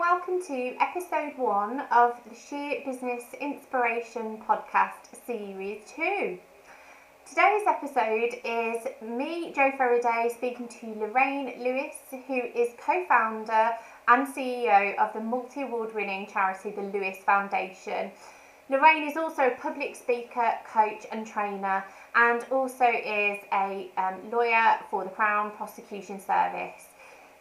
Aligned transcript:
welcome 0.00 0.42
to 0.42 0.74
episode 0.80 1.36
one 1.36 1.80
of 1.92 2.18
the 2.26 2.34
Sheer 2.34 2.80
Business 2.86 3.22
Inspiration 3.38 4.42
Podcast 4.48 5.14
Series 5.26 5.82
2. 5.94 6.38
Today's 7.28 7.66
episode 7.68 8.40
is 8.42 8.86
me, 9.02 9.52
Joe 9.54 9.72
Faraday, 9.76 10.32
speaking 10.34 10.68
to 10.68 10.98
Lorraine 10.98 11.62
Lewis, 11.62 11.96
who 12.26 12.40
is 12.54 12.70
co 12.82 13.04
founder 13.08 13.72
and 14.08 14.26
CEO 14.26 14.96
of 14.96 15.12
the 15.12 15.20
multi 15.20 15.60
award 15.60 15.94
winning 15.94 16.26
charity, 16.32 16.70
the 16.70 16.80
Lewis 16.80 17.18
Foundation. 17.26 18.10
Lorraine 18.70 19.06
is 19.06 19.18
also 19.18 19.48
a 19.48 19.56
public 19.60 19.94
speaker, 19.94 20.54
coach, 20.72 21.04
and 21.12 21.26
trainer, 21.26 21.84
and 22.14 22.42
also 22.50 22.86
is 22.86 23.38
a 23.52 23.90
um, 23.98 24.30
lawyer 24.30 24.78
for 24.90 25.04
the 25.04 25.10
Crown 25.10 25.50
Prosecution 25.50 26.18
Service. 26.18 26.89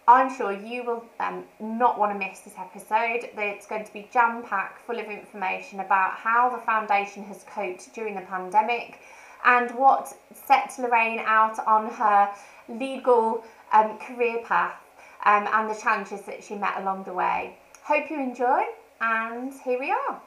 I'm 0.09 0.35
sure 0.35 0.51
you 0.51 0.83
will 0.83 1.05
um, 1.19 1.43
not 1.59 1.99
want 1.99 2.11
to 2.11 2.17
miss 2.17 2.39
this 2.39 2.55
episode. 2.57 3.29
It's 3.37 3.67
going 3.67 3.85
to 3.85 3.93
be 3.93 4.09
jam 4.11 4.41
packed, 4.41 4.81
full 4.87 4.97
of 4.97 5.05
information 5.05 5.81
about 5.81 6.13
how 6.13 6.49
the 6.49 6.57
foundation 6.57 7.21
has 7.25 7.45
coped 7.53 7.93
during 7.93 8.15
the 8.15 8.21
pandemic 8.21 9.01
and 9.45 9.69
what 9.77 10.11
set 10.33 10.73
Lorraine 10.79 11.19
out 11.19 11.59
on 11.59 11.91
her 11.91 12.31
legal 12.67 13.43
um, 13.71 13.99
career 13.99 14.41
path 14.43 14.81
um, 15.25 15.47
and 15.53 15.69
the 15.69 15.79
challenges 15.79 16.21
that 16.21 16.43
she 16.43 16.55
met 16.55 16.77
along 16.77 17.03
the 17.03 17.13
way. 17.13 17.55
Hope 17.83 18.09
you 18.09 18.19
enjoy, 18.19 18.63
and 19.01 19.53
here 19.63 19.79
we 19.79 19.91
are. 19.91 20.19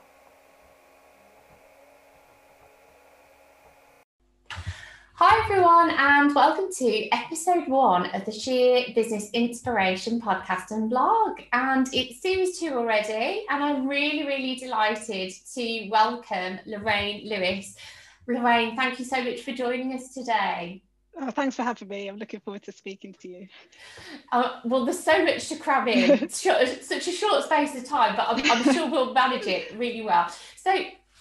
Hi, 5.42 5.48
everyone, 5.56 5.90
and 5.98 6.34
welcome 6.36 6.72
to 6.72 7.08
episode 7.12 7.66
one 7.66 8.06
of 8.14 8.24
the 8.24 8.30
Sheer 8.30 8.84
Business 8.94 9.28
Inspiration 9.32 10.20
podcast 10.20 10.70
and 10.70 10.88
blog. 10.88 11.40
And 11.52 11.88
it's 11.92 12.22
series 12.22 12.60
two 12.60 12.68
already, 12.74 13.44
and 13.50 13.64
I'm 13.64 13.88
really, 13.88 14.24
really 14.24 14.54
delighted 14.54 15.32
to 15.54 15.88
welcome 15.90 16.60
Lorraine 16.64 17.28
Lewis. 17.28 17.74
Lorraine, 18.28 18.76
thank 18.76 19.00
you 19.00 19.04
so 19.04 19.20
much 19.20 19.40
for 19.40 19.50
joining 19.50 19.92
us 19.94 20.14
today. 20.14 20.80
Oh, 21.20 21.32
thanks 21.32 21.56
for 21.56 21.64
having 21.64 21.88
me. 21.88 22.06
I'm 22.06 22.18
looking 22.18 22.38
forward 22.38 22.62
to 22.62 22.72
speaking 22.72 23.12
to 23.20 23.28
you. 23.28 23.48
Uh, 24.30 24.60
well, 24.64 24.84
there's 24.84 25.02
so 25.02 25.24
much 25.24 25.48
to 25.48 25.56
cram 25.56 25.88
in, 25.88 26.28
such 26.28 27.08
a 27.08 27.12
short 27.12 27.42
space 27.42 27.74
of 27.74 27.84
time, 27.84 28.14
but 28.14 28.28
I'm, 28.28 28.48
I'm 28.48 28.72
sure 28.72 28.88
we'll 28.88 29.12
manage 29.12 29.48
it 29.48 29.76
really 29.76 30.02
well. 30.02 30.32
So, 30.56 30.72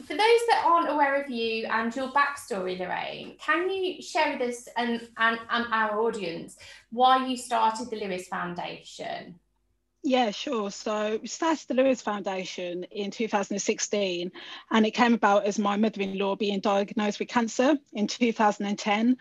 for 0.02 0.14
those 0.14 0.42
that 0.50 0.64
aren't 0.66 0.90
aware 0.90 1.22
of 1.22 1.30
you 1.30 1.66
and 1.68 1.96
your 1.96 2.12
backstory, 2.12 2.80
Lorraine, 2.80 3.36
can 3.40 3.70
you 3.70 4.02
share 4.02 4.38
with 4.38 4.50
us 4.50 4.68
and, 4.78 5.08
and, 5.18 5.40
and 5.50 5.66
our 5.72 6.00
audience 6.02 6.58
why 6.92 7.26
you 7.26 7.38
started 7.38 7.90
the 7.90 7.98
Lewis 7.98 8.28
Foundation? 8.28 9.40
Yeah, 10.04 10.32
sure. 10.32 10.72
So 10.72 11.20
we 11.22 11.28
started 11.28 11.68
the 11.68 11.76
Lewis 11.76 12.02
Foundation 12.02 12.84
in 12.86 13.12
2016, 13.12 14.32
and 14.72 14.86
it 14.86 14.92
came 14.92 15.14
about 15.14 15.46
as 15.46 15.60
my 15.60 15.78
mother-in-law 15.78 16.38
being 16.38 16.60
diagnosed 16.60 17.20
with 17.20 17.28
cancer 17.28 17.78
in 17.94 18.08
2010. 18.08 19.18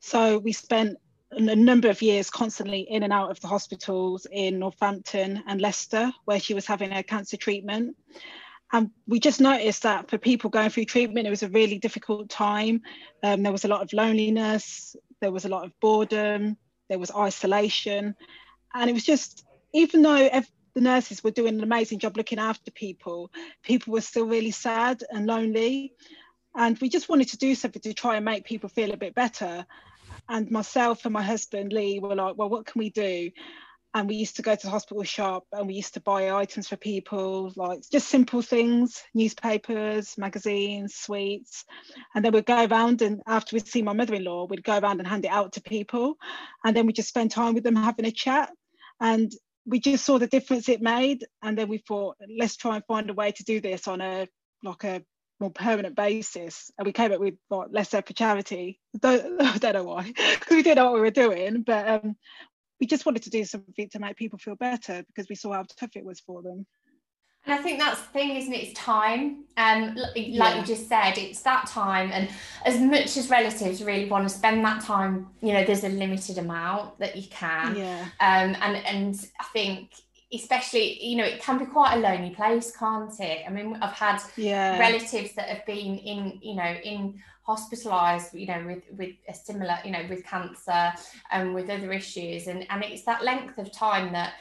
So 0.00 0.38
we 0.38 0.52
spent 0.52 0.98
a 1.30 1.56
number 1.56 1.88
of 1.88 2.02
years 2.02 2.30
constantly 2.30 2.80
in 2.80 3.04
and 3.04 3.12
out 3.12 3.30
of 3.30 3.40
the 3.40 3.46
hospitals 3.46 4.26
in 4.30 4.58
Northampton 4.58 5.42
and 5.46 5.60
Leicester, 5.60 6.12
where 6.24 6.40
she 6.40 6.54
was 6.54 6.66
having 6.66 6.90
her 6.90 7.02
cancer 7.02 7.36
treatment. 7.36 7.96
And 8.72 8.90
we 9.06 9.20
just 9.20 9.40
noticed 9.40 9.82
that 9.82 10.10
for 10.10 10.18
people 10.18 10.50
going 10.50 10.70
through 10.70 10.86
treatment, 10.86 11.26
it 11.26 11.30
was 11.30 11.42
a 11.42 11.48
really 11.48 11.78
difficult 11.78 12.28
time. 12.28 12.82
Um, 13.22 13.42
there 13.42 13.52
was 13.52 13.64
a 13.64 13.68
lot 13.68 13.82
of 13.82 13.92
loneliness, 13.92 14.96
there 15.20 15.30
was 15.30 15.44
a 15.44 15.48
lot 15.48 15.64
of 15.64 15.72
boredom, 15.80 16.56
there 16.88 16.98
was 16.98 17.10
isolation. 17.12 18.16
And 18.74 18.90
it 18.90 18.92
was 18.92 19.04
just, 19.04 19.44
even 19.72 20.02
though 20.02 20.28
the 20.74 20.80
nurses 20.80 21.22
were 21.22 21.30
doing 21.30 21.54
an 21.54 21.62
amazing 21.62 22.00
job 22.00 22.16
looking 22.16 22.38
after 22.38 22.70
people, 22.70 23.30
people 23.62 23.92
were 23.92 24.00
still 24.00 24.26
really 24.26 24.50
sad 24.50 25.04
and 25.10 25.26
lonely. 25.26 25.92
And 26.56 26.78
we 26.78 26.88
just 26.88 27.08
wanted 27.08 27.28
to 27.28 27.36
do 27.36 27.54
something 27.54 27.82
to 27.82 27.94
try 27.94 28.16
and 28.16 28.24
make 28.24 28.44
people 28.44 28.68
feel 28.68 28.92
a 28.92 28.96
bit 28.96 29.14
better. 29.14 29.66
And 30.28 30.50
myself 30.50 31.04
and 31.04 31.12
my 31.12 31.22
husband, 31.22 31.72
Lee, 31.72 32.00
were 32.00 32.14
like, 32.14 32.36
well, 32.36 32.48
what 32.48 32.66
can 32.66 32.78
we 32.78 32.90
do? 32.90 33.30
And 33.94 34.08
we 34.08 34.16
used 34.16 34.36
to 34.36 34.42
go 34.42 34.56
to 34.56 34.62
the 34.66 34.70
hospital 34.70 35.04
shop 35.04 35.44
and 35.52 35.68
we 35.68 35.74
used 35.74 35.94
to 35.94 36.00
buy 36.00 36.32
items 36.32 36.68
for 36.68 36.76
people 36.76 37.52
like 37.54 37.80
just 37.92 38.08
simple 38.08 38.42
things 38.42 39.00
newspapers 39.14 40.18
magazines 40.18 40.96
sweets. 40.96 41.64
And 42.14 42.24
then 42.24 42.32
we'd 42.32 42.44
go 42.44 42.66
around 42.66 43.02
and 43.02 43.22
after 43.24 43.54
we'd 43.54 43.68
see 43.68 43.82
my 43.82 43.92
mother-in-law 43.92 44.46
we'd 44.46 44.64
go 44.64 44.78
around 44.78 44.98
and 44.98 45.06
hand 45.06 45.24
it 45.24 45.30
out 45.30 45.52
to 45.52 45.62
people. 45.62 46.16
And 46.64 46.76
then 46.76 46.86
we 46.86 46.92
just 46.92 47.08
spend 47.08 47.30
time 47.30 47.54
with 47.54 47.62
them 47.62 47.76
having 47.76 48.04
a 48.04 48.10
chat. 48.10 48.50
And 49.00 49.32
we 49.64 49.78
just 49.78 50.04
saw 50.04 50.18
the 50.18 50.26
difference 50.26 50.68
it 50.68 50.82
made. 50.82 51.24
And 51.40 51.56
then 51.56 51.68
we 51.68 51.78
thought 51.78 52.16
let's 52.36 52.56
try 52.56 52.74
and 52.74 52.84
find 52.86 53.08
a 53.08 53.14
way 53.14 53.30
to 53.30 53.44
do 53.44 53.60
this 53.60 53.86
on 53.86 54.00
a 54.00 54.26
like 54.64 54.82
a 54.82 55.02
more 55.38 55.52
permanent 55.52 55.94
basis. 55.94 56.68
And 56.76 56.86
we 56.86 56.92
came 56.92 57.12
up 57.12 57.20
with 57.20 57.34
what 57.46 57.70
say 57.86 58.02
for 58.04 58.12
charity. 58.12 58.80
Don't, 59.00 59.40
I 59.40 59.58
don't 59.58 59.74
know 59.74 59.84
why 59.84 60.02
because 60.04 60.50
we 60.50 60.64
didn't 60.64 60.76
know 60.76 60.86
what 60.86 60.94
we 60.94 61.00
were 61.00 61.10
doing. 61.10 61.62
But 61.62 61.88
um, 61.88 62.16
we 62.84 62.86
just 62.86 63.06
wanted 63.06 63.22
to 63.22 63.30
do 63.30 63.46
something 63.46 63.88
to 63.88 63.98
make 63.98 64.14
people 64.14 64.38
feel 64.38 64.56
better 64.56 65.02
because 65.06 65.26
we 65.30 65.34
saw 65.34 65.54
how 65.54 65.64
tough 65.74 65.96
it 65.96 66.04
was 66.04 66.20
for 66.20 66.42
them. 66.42 66.66
And 67.46 67.58
I 67.58 67.62
think 67.62 67.78
that's 67.78 67.98
the 67.98 68.08
thing, 68.08 68.36
isn't 68.36 68.52
it? 68.52 68.58
It's 68.58 68.78
time. 68.78 69.44
Um, 69.56 69.94
like 69.94 70.12
yeah. 70.14 70.60
you 70.60 70.66
just 70.66 70.86
said, 70.86 71.16
it's 71.16 71.40
that 71.42 71.66
time. 71.66 72.10
And 72.12 72.28
as 72.66 72.78
much 72.78 73.16
as 73.16 73.30
relatives 73.30 73.82
really 73.82 74.10
want 74.10 74.28
to 74.28 74.34
spend 74.34 74.62
that 74.66 74.82
time, 74.82 75.28
you 75.40 75.54
know, 75.54 75.64
there's 75.64 75.84
a 75.84 75.88
limited 75.88 76.36
amount 76.36 76.98
that 76.98 77.16
you 77.16 77.26
can. 77.30 77.74
Yeah. 77.74 78.02
Um, 78.20 78.54
and 78.60 78.76
and 78.84 79.30
I 79.40 79.44
think 79.54 79.92
especially, 80.34 81.04
you 81.04 81.16
know, 81.16 81.24
it 81.24 81.40
can 81.40 81.58
be 81.58 81.66
quite 81.66 81.94
a 81.94 82.00
lonely 82.00 82.30
place, 82.30 82.74
can't 82.76 83.18
it? 83.20 83.44
I 83.46 83.50
mean, 83.50 83.76
I've 83.80 83.92
had 83.92 84.20
yeah. 84.36 84.78
relatives 84.78 85.34
that 85.34 85.48
have 85.48 85.64
been 85.66 85.98
in, 85.98 86.38
you 86.42 86.54
know, 86.54 86.74
in 86.82 87.20
hospitalized 87.44 88.34
you 88.34 88.46
know 88.46 88.64
with 88.66 88.82
with 88.96 89.14
a 89.28 89.34
similar 89.34 89.76
you 89.84 89.90
know 89.90 90.02
with 90.08 90.24
cancer 90.24 90.92
and 91.30 91.54
with 91.54 91.68
other 91.68 91.92
issues 91.92 92.46
and 92.46 92.66
and 92.70 92.82
it's 92.82 93.02
that 93.02 93.22
length 93.22 93.58
of 93.58 93.70
time 93.70 94.12
that 94.12 94.32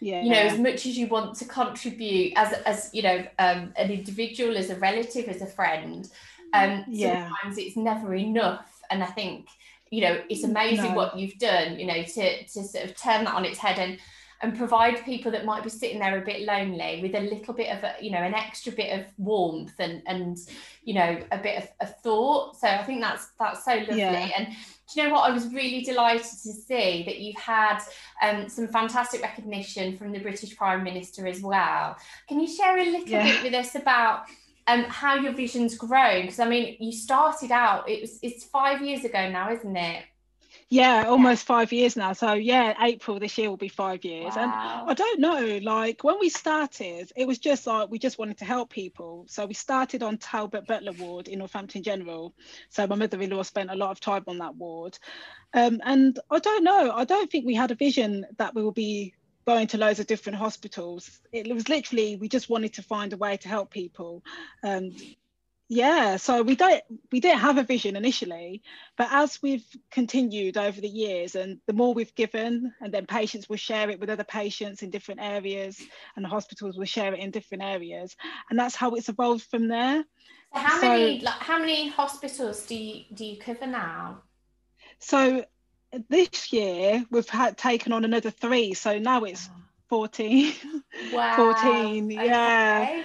yeah. 0.00 0.22
you 0.22 0.30
know 0.30 0.40
as 0.40 0.58
much 0.58 0.84
as 0.84 0.98
you 0.98 1.06
want 1.06 1.36
to 1.36 1.44
contribute 1.44 2.32
as 2.36 2.52
as 2.66 2.90
you 2.92 3.02
know 3.02 3.24
um, 3.38 3.72
an 3.76 3.90
individual 3.90 4.56
as 4.56 4.70
a 4.70 4.76
relative 4.76 5.28
as 5.28 5.40
a 5.40 5.46
friend 5.46 6.10
um 6.52 6.84
yeah. 6.88 7.28
sometimes 7.28 7.58
it's 7.58 7.76
never 7.76 8.12
enough 8.14 8.80
and 8.90 9.04
i 9.04 9.06
think 9.06 9.46
you 9.90 10.00
know 10.00 10.20
it's 10.28 10.42
amazing 10.42 10.90
no. 10.90 10.94
what 10.94 11.16
you've 11.16 11.38
done 11.38 11.78
you 11.78 11.86
know 11.86 12.02
to 12.02 12.42
to 12.44 12.64
sort 12.64 12.84
of 12.84 12.96
turn 12.96 13.24
that 13.24 13.34
on 13.34 13.44
its 13.44 13.58
head 13.58 13.78
and 13.78 13.98
and 14.40 14.56
provide 14.56 15.04
people 15.04 15.32
that 15.32 15.44
might 15.44 15.64
be 15.64 15.70
sitting 15.70 15.98
there 15.98 16.16
a 16.20 16.24
bit 16.24 16.42
lonely 16.42 17.00
with 17.02 17.14
a 17.14 17.20
little 17.20 17.52
bit 17.52 17.76
of 17.76 17.82
a, 17.82 17.94
you 18.00 18.10
know 18.10 18.18
an 18.18 18.34
extra 18.34 18.72
bit 18.72 18.98
of 18.98 19.06
warmth 19.16 19.74
and 19.78 20.02
and 20.06 20.38
you 20.84 20.94
know 20.94 21.20
a 21.32 21.38
bit 21.38 21.62
of 21.62 21.68
a 21.80 21.86
thought. 21.86 22.56
So 22.56 22.68
i 22.68 22.82
think 22.84 23.00
that's 23.00 23.28
that's 23.38 23.64
so 23.64 23.74
lovely. 23.74 23.98
Yeah. 23.98 24.30
and 24.36 24.48
do 24.48 25.00
you 25.00 25.06
know 25.06 25.12
what? 25.12 25.28
I 25.28 25.34
was 25.34 25.52
really 25.52 25.82
delighted 25.82 26.22
to 26.22 26.52
see 26.52 27.02
that 27.04 27.18
you've 27.18 27.36
had 27.36 27.80
um, 28.22 28.48
some 28.48 28.68
fantastic 28.68 29.20
recognition 29.20 29.98
from 29.98 30.12
the 30.12 30.18
british 30.18 30.56
prime 30.56 30.84
minister 30.84 31.26
as 31.26 31.42
well. 31.42 31.96
Can 32.28 32.40
you 32.40 32.48
share 32.48 32.78
a 32.78 32.84
little 32.84 33.08
yeah. 33.08 33.24
bit 33.24 33.42
with 33.42 33.54
us 33.54 33.74
about 33.74 34.22
um, 34.66 34.84
how 34.84 35.16
your 35.16 35.32
vision's 35.32 35.76
grown? 35.76 36.22
Because 36.22 36.40
i 36.40 36.48
mean 36.48 36.76
you 36.78 36.92
started 36.92 37.50
out 37.50 37.88
it 37.88 38.00
was 38.00 38.18
it's 38.22 38.44
five 38.44 38.82
years 38.82 39.04
ago 39.04 39.28
now 39.28 39.50
isn't 39.52 39.76
it 39.76 40.04
yeah 40.70 41.04
almost 41.06 41.46
five 41.46 41.72
years 41.72 41.96
now. 41.96 42.12
So 42.12 42.34
yeah 42.34 42.74
april 42.84 43.18
this 43.18 43.36
year 43.38 43.48
will 43.48 43.56
be 43.56 43.68
five 43.68 44.04
years. 44.04 44.36
Wow. 44.36 44.84
and 44.84 44.90
i 44.90 44.94
don't 44.94 45.20
know 45.20 45.58
like 45.62 46.04
when 46.04 46.18
we 46.20 46.28
started 46.28 47.10
it 47.16 47.26
was 47.26 47.38
just 47.38 47.66
like 47.66 47.90
we 47.90 47.98
just 47.98 48.18
wanted 48.18 48.38
to 48.38 48.44
help 48.44 48.70
people. 48.70 49.26
So 49.28 49.46
we 49.46 49.54
started 49.54 50.02
on 50.02 50.18
talbot 50.18 50.66
butler 50.66 50.92
ward 50.92 51.28
in 51.28 51.38
northampton 51.38 51.82
general. 51.82 52.34
So 52.70 52.86
my 52.86 52.96
mother-in-law 52.96 53.42
spent 53.42 53.70
a 53.70 53.76
lot 53.76 53.90
of 53.90 54.00
time 54.00 54.24
on 54.26 54.38
that 54.38 54.56
ward. 54.56 54.98
Um, 55.54 55.80
and 55.84 56.18
i 56.30 56.38
don't 56.38 56.62
know 56.62 56.92
i 56.92 57.04
don't 57.04 57.30
think 57.30 57.46
we 57.46 57.54
had 57.54 57.70
a 57.70 57.74
vision 57.74 58.26
that 58.36 58.54
we 58.54 58.62
will 58.62 58.72
be 58.72 59.14
going 59.48 59.66
to 59.66 59.78
loads 59.78 59.98
of 59.98 60.06
different 60.06 60.36
hospitals. 60.36 61.20
It 61.32 61.50
was 61.54 61.70
literally 61.70 62.16
we 62.16 62.28
just 62.28 62.50
wanted 62.50 62.74
to 62.74 62.82
find 62.82 63.14
a 63.14 63.16
way 63.16 63.38
to 63.38 63.48
help 63.48 63.70
people. 63.70 64.22
Um, 64.62 64.90
yeah 65.68 66.16
so 66.16 66.42
we 66.42 66.56
don't 66.56 66.82
we 67.12 67.20
didn't 67.20 67.40
have 67.40 67.58
a 67.58 67.62
vision 67.62 67.94
initially 67.94 68.62
but 68.96 69.06
as 69.10 69.38
we've 69.42 69.66
continued 69.90 70.56
over 70.56 70.80
the 70.80 70.88
years 70.88 71.34
and 71.34 71.60
the 71.66 71.72
more 71.74 71.92
we've 71.92 72.14
given 72.14 72.72
and 72.80 72.92
then 72.92 73.04
patients 73.04 73.48
will 73.48 73.56
share 73.56 73.90
it 73.90 74.00
with 74.00 74.08
other 74.08 74.24
patients 74.24 74.82
in 74.82 74.90
different 74.90 75.20
areas 75.20 75.78
and 76.16 76.24
the 76.24 76.28
hospitals 76.28 76.78
will 76.78 76.86
share 76.86 77.12
it 77.12 77.20
in 77.20 77.30
different 77.30 77.62
areas 77.62 78.16
and 78.48 78.58
that's 78.58 78.74
how 78.74 78.94
it's 78.94 79.10
evolved 79.10 79.44
from 79.44 79.68
there. 79.68 80.04
So 80.54 80.60
how 80.60 80.80
so, 80.80 80.88
many 80.88 81.20
like, 81.20 81.34
how 81.34 81.58
many 81.58 81.88
hospitals 81.88 82.64
do 82.64 82.74
you 82.74 83.04
do 83.12 83.24
you 83.24 83.36
cover 83.36 83.66
now? 83.66 84.22
So 84.98 85.44
this 86.08 86.50
year 86.52 87.04
we've 87.10 87.28
had 87.28 87.58
taken 87.58 87.92
on 87.92 88.06
another 88.06 88.30
three 88.30 88.72
so 88.72 88.98
now 88.98 89.24
it's 89.24 89.50
ah. 89.52 89.56
14 89.90 90.52
wow. 91.12 91.54
14 91.54 92.10
yeah. 92.10 92.80
Okay. 92.82 93.04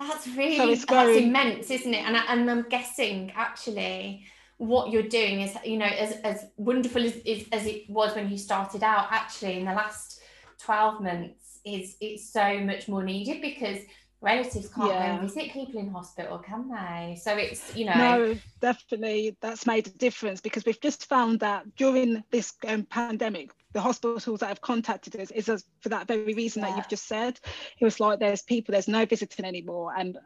That's 0.00 0.26
really 0.28 0.76
so 0.76 0.86
that's 0.86 1.18
immense, 1.18 1.70
isn't 1.70 1.92
it? 1.92 2.04
And, 2.06 2.16
and 2.16 2.50
I'm 2.50 2.68
guessing 2.68 3.32
actually 3.36 4.24
what 4.56 4.90
you're 4.90 5.02
doing 5.02 5.42
is, 5.42 5.54
you 5.64 5.76
know, 5.76 5.86
as, 5.86 6.12
as 6.24 6.46
wonderful 6.56 7.04
as, 7.04 7.14
as 7.52 7.66
it 7.66 7.88
was 7.88 8.14
when 8.14 8.30
you 8.30 8.38
started 8.38 8.82
out, 8.82 9.08
actually 9.10 9.58
in 9.58 9.66
the 9.66 9.72
last 9.72 10.20
12 10.62 11.02
months 11.02 11.60
is 11.64 11.96
it's 12.00 12.30
so 12.30 12.58
much 12.60 12.88
more 12.88 13.02
needed 13.02 13.42
because 13.42 13.78
relatives 14.22 14.68
can't 14.68 14.90
yeah. 14.90 15.16
go 15.16 15.20
and 15.20 15.28
visit 15.28 15.52
people 15.52 15.80
in 15.80 15.90
hospital, 15.90 16.38
can 16.38 16.70
they? 16.70 17.18
So 17.20 17.36
it's, 17.36 17.76
you 17.76 17.86
know. 17.86 17.94
No, 17.94 18.36
definitely 18.60 19.36
that's 19.40 19.66
made 19.66 19.86
a 19.86 19.90
difference 19.90 20.40
because 20.40 20.64
we've 20.64 20.80
just 20.80 21.06
found 21.06 21.40
that 21.40 21.76
during 21.76 22.22
this 22.30 22.54
um, 22.66 22.84
pandemic, 22.84 23.50
the 23.72 23.80
hospitals 23.80 24.40
that 24.40 24.48
have 24.48 24.60
contacted 24.60 25.16
us 25.16 25.30
is 25.30 25.48
as, 25.48 25.64
for 25.80 25.90
that 25.90 26.08
very 26.08 26.34
reason 26.34 26.62
yeah. 26.62 26.70
that 26.70 26.76
you've 26.76 26.88
just 26.88 27.06
said. 27.06 27.38
It 27.78 27.84
was 27.84 28.00
like 28.00 28.18
there's 28.18 28.42
people, 28.42 28.72
there's 28.72 28.88
no 28.88 29.06
visiting 29.06 29.44
anymore. 29.44 29.92
And 29.96 30.18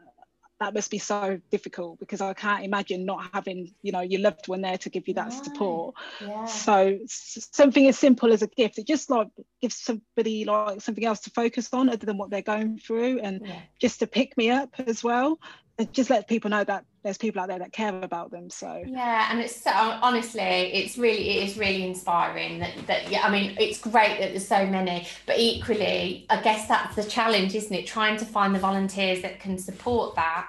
that 0.59 0.73
must 0.73 0.89
be 0.89 0.97
so 0.97 1.39
difficult 1.51 1.99
because 1.99 2.21
I 2.21 2.33
can't 2.33 2.63
imagine 2.63 3.05
not 3.05 3.29
having, 3.33 3.73
you 3.81 3.91
know, 3.91 3.99
your 3.99 4.21
loved 4.21 4.47
one 4.47 4.61
there 4.61 4.77
to 4.77 4.89
give 4.89 5.07
you 5.07 5.13
that 5.15 5.29
right. 5.29 5.43
support. 5.43 5.95
Yeah. 6.21 6.45
So 6.45 6.99
something 7.07 7.87
as 7.87 7.99
simple 7.99 8.31
as 8.31 8.41
a 8.41 8.47
gift, 8.47 8.79
it 8.79 8.87
just 8.87 9.09
like 9.09 9.27
gives 9.61 9.75
somebody 9.75 10.45
like 10.45 10.81
something 10.81 11.05
else 11.05 11.19
to 11.21 11.29
focus 11.29 11.69
on 11.73 11.89
other 11.89 12.05
than 12.05 12.17
what 12.17 12.29
they're 12.29 12.41
going 12.41 12.79
through 12.79 13.19
and 13.19 13.45
yeah. 13.45 13.59
just 13.79 13.99
to 13.99 14.07
pick 14.07 14.37
me 14.37 14.49
up 14.49 14.73
as 14.79 15.03
well 15.03 15.39
it 15.77 15.91
just 15.91 16.09
let 16.09 16.27
people 16.27 16.49
know 16.49 16.63
that 16.63 16.85
there's 17.05 17.19
people 17.19 17.39
out 17.39 17.47
there 17.47 17.59
that 17.59 17.71
care 17.71 18.01
about 18.01 18.31
them 18.31 18.49
so 18.49 18.83
yeah 18.87 19.27
and 19.31 19.39
it's 19.39 19.55
so 19.55 19.69
honestly 19.71 20.41
it's 20.41 20.97
really 20.97 21.37
it 21.37 21.47
is 21.47 21.55
really 21.55 21.83
inspiring 21.83 22.57
that, 22.57 22.71
that 22.87 23.11
yeah 23.11 23.21
i 23.21 23.29
mean 23.29 23.55
it's 23.59 23.79
great 23.79 24.19
that 24.19 24.31
there's 24.31 24.47
so 24.47 24.65
many 24.65 25.07
but 25.27 25.37
equally 25.37 26.25
i 26.31 26.41
guess 26.41 26.67
that's 26.67 26.95
the 26.95 27.03
challenge 27.03 27.53
isn't 27.53 27.75
it 27.75 27.85
trying 27.85 28.17
to 28.17 28.25
find 28.25 28.55
the 28.55 28.59
volunteers 28.59 29.21
that 29.21 29.39
can 29.39 29.55
support 29.55 30.15
that 30.15 30.47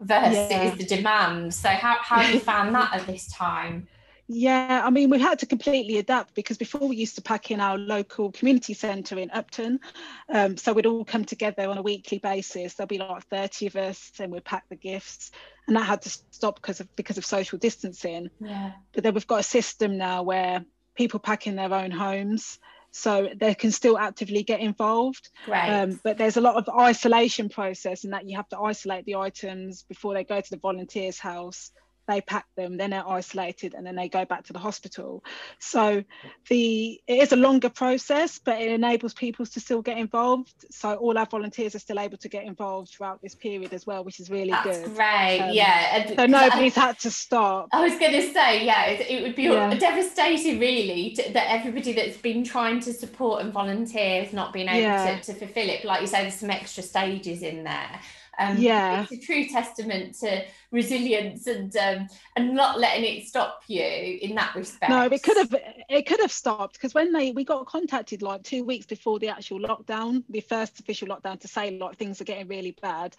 versus 0.00 0.48
yeah. 0.48 0.74
the 0.76 0.84
demand 0.84 1.52
so 1.52 1.68
how, 1.68 1.96
how 2.00 2.20
have 2.20 2.32
you 2.32 2.40
found 2.52 2.72
that 2.72 2.94
at 2.94 3.04
this 3.08 3.26
time 3.32 3.88
yeah, 4.32 4.82
I 4.84 4.90
mean, 4.90 5.10
we 5.10 5.18
had 5.18 5.40
to 5.40 5.46
completely 5.46 5.98
adapt 5.98 6.36
because 6.36 6.56
before 6.56 6.86
we 6.86 6.94
used 6.94 7.16
to 7.16 7.20
pack 7.20 7.50
in 7.50 7.58
our 7.58 7.76
local 7.76 8.30
community 8.30 8.74
centre 8.74 9.18
in 9.18 9.28
Upton. 9.32 9.80
Um, 10.28 10.56
so 10.56 10.72
we'd 10.72 10.86
all 10.86 11.04
come 11.04 11.24
together 11.24 11.68
on 11.68 11.78
a 11.78 11.82
weekly 11.82 12.18
basis. 12.18 12.74
There'll 12.74 12.86
be 12.86 12.98
like 12.98 13.26
30 13.26 13.66
of 13.66 13.74
us 13.74 14.12
and 14.20 14.30
we'd 14.30 14.44
pack 14.44 14.68
the 14.68 14.76
gifts. 14.76 15.32
And 15.66 15.76
that 15.76 15.84
had 15.84 16.02
to 16.02 16.10
stop 16.30 16.56
because 16.56 16.80
of 16.80 16.94
because 16.96 17.18
of 17.18 17.24
social 17.24 17.58
distancing. 17.58 18.30
Yeah. 18.40 18.72
But 18.92 19.04
then 19.04 19.14
we've 19.14 19.26
got 19.26 19.40
a 19.40 19.44
system 19.44 19.98
now 19.98 20.22
where 20.22 20.64
people 20.96 21.20
pack 21.20 21.46
in 21.46 21.56
their 21.56 21.72
own 21.72 21.90
homes. 21.90 22.58
So 22.92 23.28
they 23.36 23.54
can 23.54 23.70
still 23.70 23.96
actively 23.96 24.42
get 24.42 24.58
involved. 24.58 25.28
Right. 25.46 25.82
Um, 25.82 26.00
but 26.02 26.18
there's 26.18 26.36
a 26.36 26.40
lot 26.40 26.56
of 26.56 26.68
isolation 26.68 27.48
process 27.48 28.02
and 28.02 28.12
that 28.12 28.28
you 28.28 28.36
have 28.36 28.48
to 28.48 28.58
isolate 28.58 29.04
the 29.04 29.14
items 29.14 29.84
before 29.84 30.12
they 30.14 30.24
go 30.24 30.40
to 30.40 30.50
the 30.50 30.56
volunteer's 30.56 31.16
house 31.16 31.70
they 32.10 32.20
pack 32.20 32.46
them, 32.56 32.76
then 32.76 32.90
they're 32.90 33.08
isolated, 33.08 33.74
and 33.74 33.86
then 33.86 33.96
they 33.96 34.08
go 34.08 34.24
back 34.24 34.44
to 34.44 34.52
the 34.52 34.58
hospital. 34.58 35.24
So 35.58 36.04
the 36.48 37.00
it 37.06 37.18
is 37.22 37.32
a 37.32 37.36
longer 37.36 37.68
process, 37.68 38.38
but 38.38 38.60
it 38.60 38.70
enables 38.70 39.14
people 39.14 39.46
to 39.46 39.60
still 39.60 39.82
get 39.82 39.98
involved. 39.98 40.66
So 40.70 40.94
all 40.94 41.16
our 41.16 41.26
volunteers 41.26 41.74
are 41.74 41.78
still 41.78 41.98
able 41.98 42.18
to 42.18 42.28
get 42.28 42.44
involved 42.44 42.90
throughout 42.90 43.22
this 43.22 43.34
period 43.34 43.72
as 43.72 43.86
well, 43.86 44.04
which 44.04 44.20
is 44.20 44.30
really 44.30 44.50
That's 44.50 44.80
good. 44.80 44.94
Great, 44.94 45.38
um, 45.40 45.50
yeah. 45.52 46.14
So 46.16 46.26
nobody's 46.26 46.76
I, 46.76 46.80
had 46.80 46.98
to 47.00 47.10
stop. 47.10 47.68
I 47.72 47.82
was 47.82 47.98
going 47.98 48.12
to 48.12 48.32
say, 48.32 48.64
yeah, 48.64 48.86
it, 48.86 49.10
it 49.10 49.22
would 49.22 49.36
be 49.36 49.44
yeah. 49.44 49.74
devastating, 49.74 50.58
really, 50.60 51.10
to, 51.16 51.32
that 51.32 51.50
everybody 51.50 51.92
that's 51.92 52.16
been 52.16 52.44
trying 52.44 52.80
to 52.80 52.92
support 52.92 53.42
and 53.42 53.52
volunteer 53.52 54.24
has 54.24 54.32
not 54.32 54.52
been 54.52 54.68
able 54.68 54.80
yeah. 54.80 55.18
to, 55.18 55.32
to 55.32 55.38
fulfil 55.38 55.68
it. 55.68 55.80
But 55.82 55.88
like 55.88 56.00
you 56.00 56.06
say, 56.06 56.22
there's 56.22 56.34
some 56.34 56.50
extra 56.50 56.82
stages 56.82 57.42
in 57.42 57.64
there. 57.64 58.00
Um, 58.40 58.56
yeah, 58.56 59.02
it's 59.02 59.12
a 59.12 59.18
true 59.18 59.46
testament 59.46 60.14
to 60.20 60.44
resilience 60.70 61.46
and 61.46 61.76
um, 61.76 62.08
and 62.36 62.54
not 62.54 62.80
letting 62.80 63.04
it 63.04 63.26
stop 63.26 63.62
you 63.66 63.82
in 63.84 64.34
that 64.36 64.54
respect. 64.54 64.88
No, 64.88 65.02
it 65.02 65.22
could 65.22 65.36
have 65.36 65.54
it 65.90 66.06
could 66.06 66.20
have 66.20 66.32
stopped 66.32 66.72
because 66.72 66.94
when 66.94 67.12
they 67.12 67.32
we 67.32 67.44
got 67.44 67.66
contacted 67.66 68.22
like 68.22 68.42
two 68.42 68.64
weeks 68.64 68.86
before 68.86 69.18
the 69.18 69.28
actual 69.28 69.60
lockdown, 69.60 70.24
the 70.30 70.40
first 70.40 70.80
official 70.80 71.08
lockdown, 71.08 71.38
to 71.40 71.48
say 71.48 71.70
like 71.76 71.98
things 71.98 72.18
are 72.22 72.24
getting 72.24 72.48
really 72.48 72.74
bad, 72.80 73.14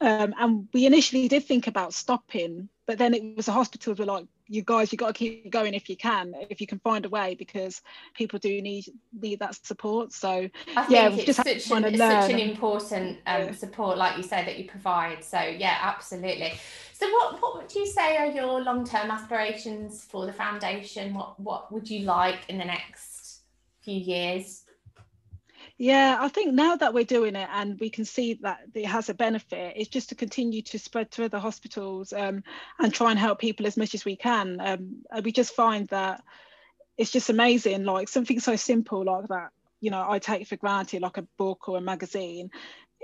um, 0.00 0.34
and 0.38 0.68
we 0.72 0.86
initially 0.86 1.26
did 1.26 1.44
think 1.44 1.66
about 1.66 1.92
stopping, 1.92 2.68
but 2.86 2.96
then 2.96 3.12
it 3.12 3.36
was 3.36 3.46
the 3.46 3.52
hospitals 3.52 3.98
were 3.98 4.06
like 4.06 4.26
you 4.50 4.62
guys, 4.62 4.90
you 4.90 4.98
got 4.98 5.06
to 5.06 5.12
keep 5.12 5.48
going 5.48 5.74
if 5.74 5.88
you 5.88 5.96
can, 5.96 6.34
if 6.50 6.60
you 6.60 6.66
can 6.66 6.80
find 6.80 7.06
a 7.06 7.08
way, 7.08 7.36
because 7.36 7.80
people 8.14 8.38
do 8.40 8.60
need 8.60 8.84
need 9.12 9.38
that 9.38 9.54
support. 9.64 10.12
So 10.12 10.50
yeah, 10.88 11.08
it's 11.08 11.24
just 11.24 11.36
such 11.36 11.70
an, 11.70 11.96
such 11.96 12.32
an 12.32 12.38
important 12.40 13.18
um, 13.26 13.42
yeah. 13.42 13.52
support, 13.52 13.96
like 13.96 14.16
you 14.16 14.24
say, 14.24 14.44
that 14.44 14.58
you 14.58 14.68
provide. 14.68 15.22
So 15.22 15.40
yeah, 15.40 15.78
absolutely. 15.80 16.52
So 16.92 17.08
what 17.10 17.40
what 17.40 17.56
would 17.56 17.72
you 17.72 17.86
say 17.86 18.16
are 18.16 18.26
your 18.26 18.60
long 18.60 18.84
term 18.84 19.08
aspirations 19.10 20.04
for 20.04 20.26
the 20.26 20.32
foundation? 20.32 21.14
What 21.14 21.38
what 21.38 21.72
would 21.72 21.88
you 21.88 22.00
like 22.00 22.40
in 22.48 22.58
the 22.58 22.64
next 22.64 23.42
few 23.82 23.98
years? 23.98 24.64
Yeah, 25.82 26.18
I 26.20 26.28
think 26.28 26.52
now 26.52 26.76
that 26.76 26.92
we're 26.92 27.04
doing 27.04 27.34
it 27.34 27.48
and 27.50 27.80
we 27.80 27.88
can 27.88 28.04
see 28.04 28.34
that 28.42 28.58
it 28.74 28.84
has 28.84 29.08
a 29.08 29.14
benefit, 29.14 29.72
it's 29.76 29.88
just 29.88 30.10
to 30.10 30.14
continue 30.14 30.60
to 30.60 30.78
spread 30.78 31.10
to 31.12 31.24
other 31.24 31.38
hospitals 31.38 32.12
um, 32.12 32.44
and 32.78 32.92
try 32.92 33.08
and 33.08 33.18
help 33.18 33.38
people 33.38 33.66
as 33.66 33.78
much 33.78 33.94
as 33.94 34.04
we 34.04 34.14
can. 34.14 34.60
Um, 34.60 34.96
we 35.24 35.32
just 35.32 35.54
find 35.54 35.88
that 35.88 36.22
it's 36.98 37.10
just 37.10 37.30
amazing, 37.30 37.84
like 37.84 38.10
something 38.10 38.40
so 38.40 38.56
simple 38.56 39.06
like 39.06 39.28
that 39.28 39.52
you 39.80 39.90
know 39.90 40.04
I 40.06 40.18
take 40.18 40.46
for 40.46 40.56
granted, 40.56 41.00
like 41.00 41.16
a 41.16 41.26
book 41.38 41.66
or 41.66 41.78
a 41.78 41.80
magazine, 41.80 42.50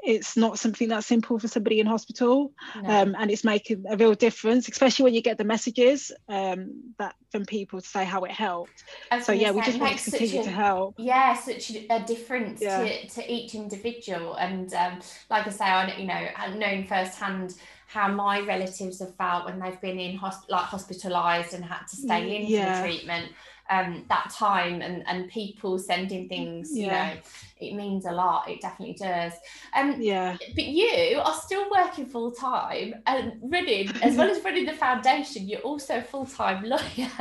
it's 0.03 0.37
not 0.37 0.59
something 0.59 0.89
that's 0.89 1.07
simple 1.07 1.39
for 1.39 1.49
somebody 1.49 1.81
in 1.81 1.87
hospital 1.87 2.53
no. 2.83 2.91
um, 2.91 3.17
and 3.19 3.31
it's 3.31 3.45
making 3.45 3.85
a 3.89 3.97
real 3.97 4.15
difference 4.15 4.69
especially 4.69 5.05
when 5.05 5.15
you 5.15 5.23
get 5.23 5.39
the 5.39 5.45
messages 5.45 6.13
um, 6.29 6.71
that 6.99 7.15
from 7.31 7.45
people 7.45 7.81
to 7.81 7.87
say 7.87 8.05
how 8.05 8.25
it 8.25 8.31
helped 8.31 8.85
so 9.23 9.33
yeah 9.33 9.51
we 9.51 9.61
just 9.63 9.79
want 9.79 9.99
to 9.99 10.11
continue 10.11 10.41
a, 10.41 10.45
to 10.45 10.51
help 10.51 10.95
yeah 10.99 11.35
such 11.35 11.71
a 11.71 12.01
difference 12.05 12.61
yeah. 12.61 12.85
to, 12.85 13.09
to 13.09 13.33
each 13.33 13.55
individual 13.55 14.35
and 14.35 14.73
um, 14.75 15.01
like 15.31 15.47
i 15.47 15.51
say 15.51 15.65
i 15.65 15.97
you 15.97 16.07
know 16.07 16.29
i've 16.37 16.57
known 16.57 16.87
firsthand 16.87 17.55
how 17.87 18.09
my 18.09 18.41
relatives 18.41 18.99
have 18.99 19.15
felt 19.15 19.45
when 19.45 19.61
they've 19.61 19.81
been 19.81 19.99
in 19.99 20.19
hosp- 20.19 20.49
like 20.49 20.65
hospitalized 20.65 21.55
and 21.55 21.65
had 21.65 21.87
to 21.87 21.97
stay 21.97 22.37
in 22.37 22.47
yeah. 22.47 22.75
for 22.75 22.83
the 22.83 22.89
treatment 22.89 23.33
um, 23.71 24.05
that 24.09 24.31
time 24.31 24.83
and, 24.83 25.07
and 25.07 25.29
people 25.29 25.79
sending 25.79 26.29
things, 26.29 26.71
yeah. 26.73 26.85
you 26.85 26.91
know, 26.91 27.21
it 27.59 27.75
means 27.75 28.05
a 28.05 28.13
lot. 28.13 28.49
It 28.49 28.61
definitely 28.61 28.95
does. 28.95 29.33
Um, 29.75 30.01
yeah. 30.01 30.37
But 30.55 30.65
you 30.65 31.19
are 31.19 31.35
still 31.35 31.71
working 31.71 32.07
full 32.07 32.31
time 32.31 32.97
and 33.07 33.35
running, 33.43 33.91
as 34.03 34.17
well 34.17 34.31
as 34.31 34.45
running 34.45 34.67
the 34.67 34.75
foundation, 34.75 35.49
you're 35.49 35.61
also 35.61 35.99
a 35.99 36.03
full 36.03 36.27
time 36.27 36.65
lawyer. 36.65 36.81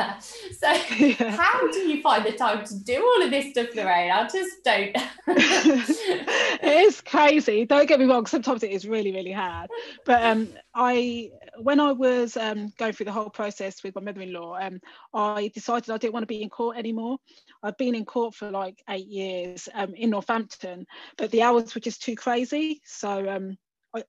So, 0.60 0.72
yeah. 0.98 1.32
how 1.32 1.72
do 1.72 1.80
you 1.80 2.02
find 2.02 2.26
the 2.26 2.32
time 2.32 2.66
to 2.66 2.80
do 2.84 3.04
all 3.04 3.24
of 3.24 3.30
this 3.30 3.52
stuff, 3.52 3.76
Lorraine? 3.76 4.12
I 4.12 4.28
just 4.28 4.64
don't. 4.64 4.96
it 5.28 6.64
is 6.64 7.02
crazy. 7.02 7.66
Don't 7.66 7.88
get 7.88 8.00
me 8.00 8.06
wrong. 8.06 8.26
Sometimes 8.26 8.64
it 8.64 8.72
is 8.72 8.88
really, 8.88 9.12
really 9.12 9.32
hard. 9.32 9.70
But 10.06 10.24
um, 10.24 10.50
I, 10.74 11.32
when 11.60 11.80
I 11.80 11.92
was 11.92 12.38
um, 12.38 12.72
going 12.78 12.94
through 12.94 13.06
the 13.06 13.12
whole 13.12 13.30
process 13.30 13.84
with 13.84 13.96
my 13.96 14.02
mother-in-law, 14.02 14.58
um, 14.62 14.80
I 15.14 15.52
decided 15.54 15.90
I 15.90 15.98
didn't 15.98 16.14
want 16.14 16.24
to 16.24 16.28
be 16.28 16.42
in 16.42 16.50
court 16.50 16.78
anymore. 16.78 17.18
I've 17.64 17.78
been 17.78 17.96
in 17.96 18.06
court 18.06 18.36
for 18.36 18.50
like 18.52 18.82
eight 18.90 19.08
years 19.08 19.70
um, 19.74 19.94
in 19.96 20.10
Northampton, 20.10 20.86
but 21.18 21.32
the 21.32 21.42
hours 21.42 21.74
were 21.76 21.82
just 21.82 22.04
too 22.04 22.16
crazy. 22.16 22.82
So, 22.86 23.30
um, 23.30 23.58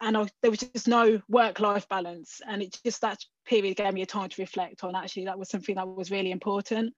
and 0.01 0.17
I, 0.17 0.27
there 0.43 0.51
was 0.51 0.61
just 0.61 0.89
no 0.89 1.21
work-life 1.29 1.89
balance, 1.89 2.41
and 2.49 2.61
it 2.61 2.77
just 2.85 3.01
that 3.03 3.19
period 3.45 3.77
gave 3.77 3.95
me 3.95 4.03
a 4.03 4.07
time 4.07 4.29
to 4.29 4.43
reflect 4.43 4.83
on. 4.83 4.97
Actually, 4.97 5.27
that 5.27 5.39
was 5.39 5.49
something 5.49 5.77
that 5.77 5.87
was 5.87 6.11
really 6.11 6.33
important. 6.33 6.93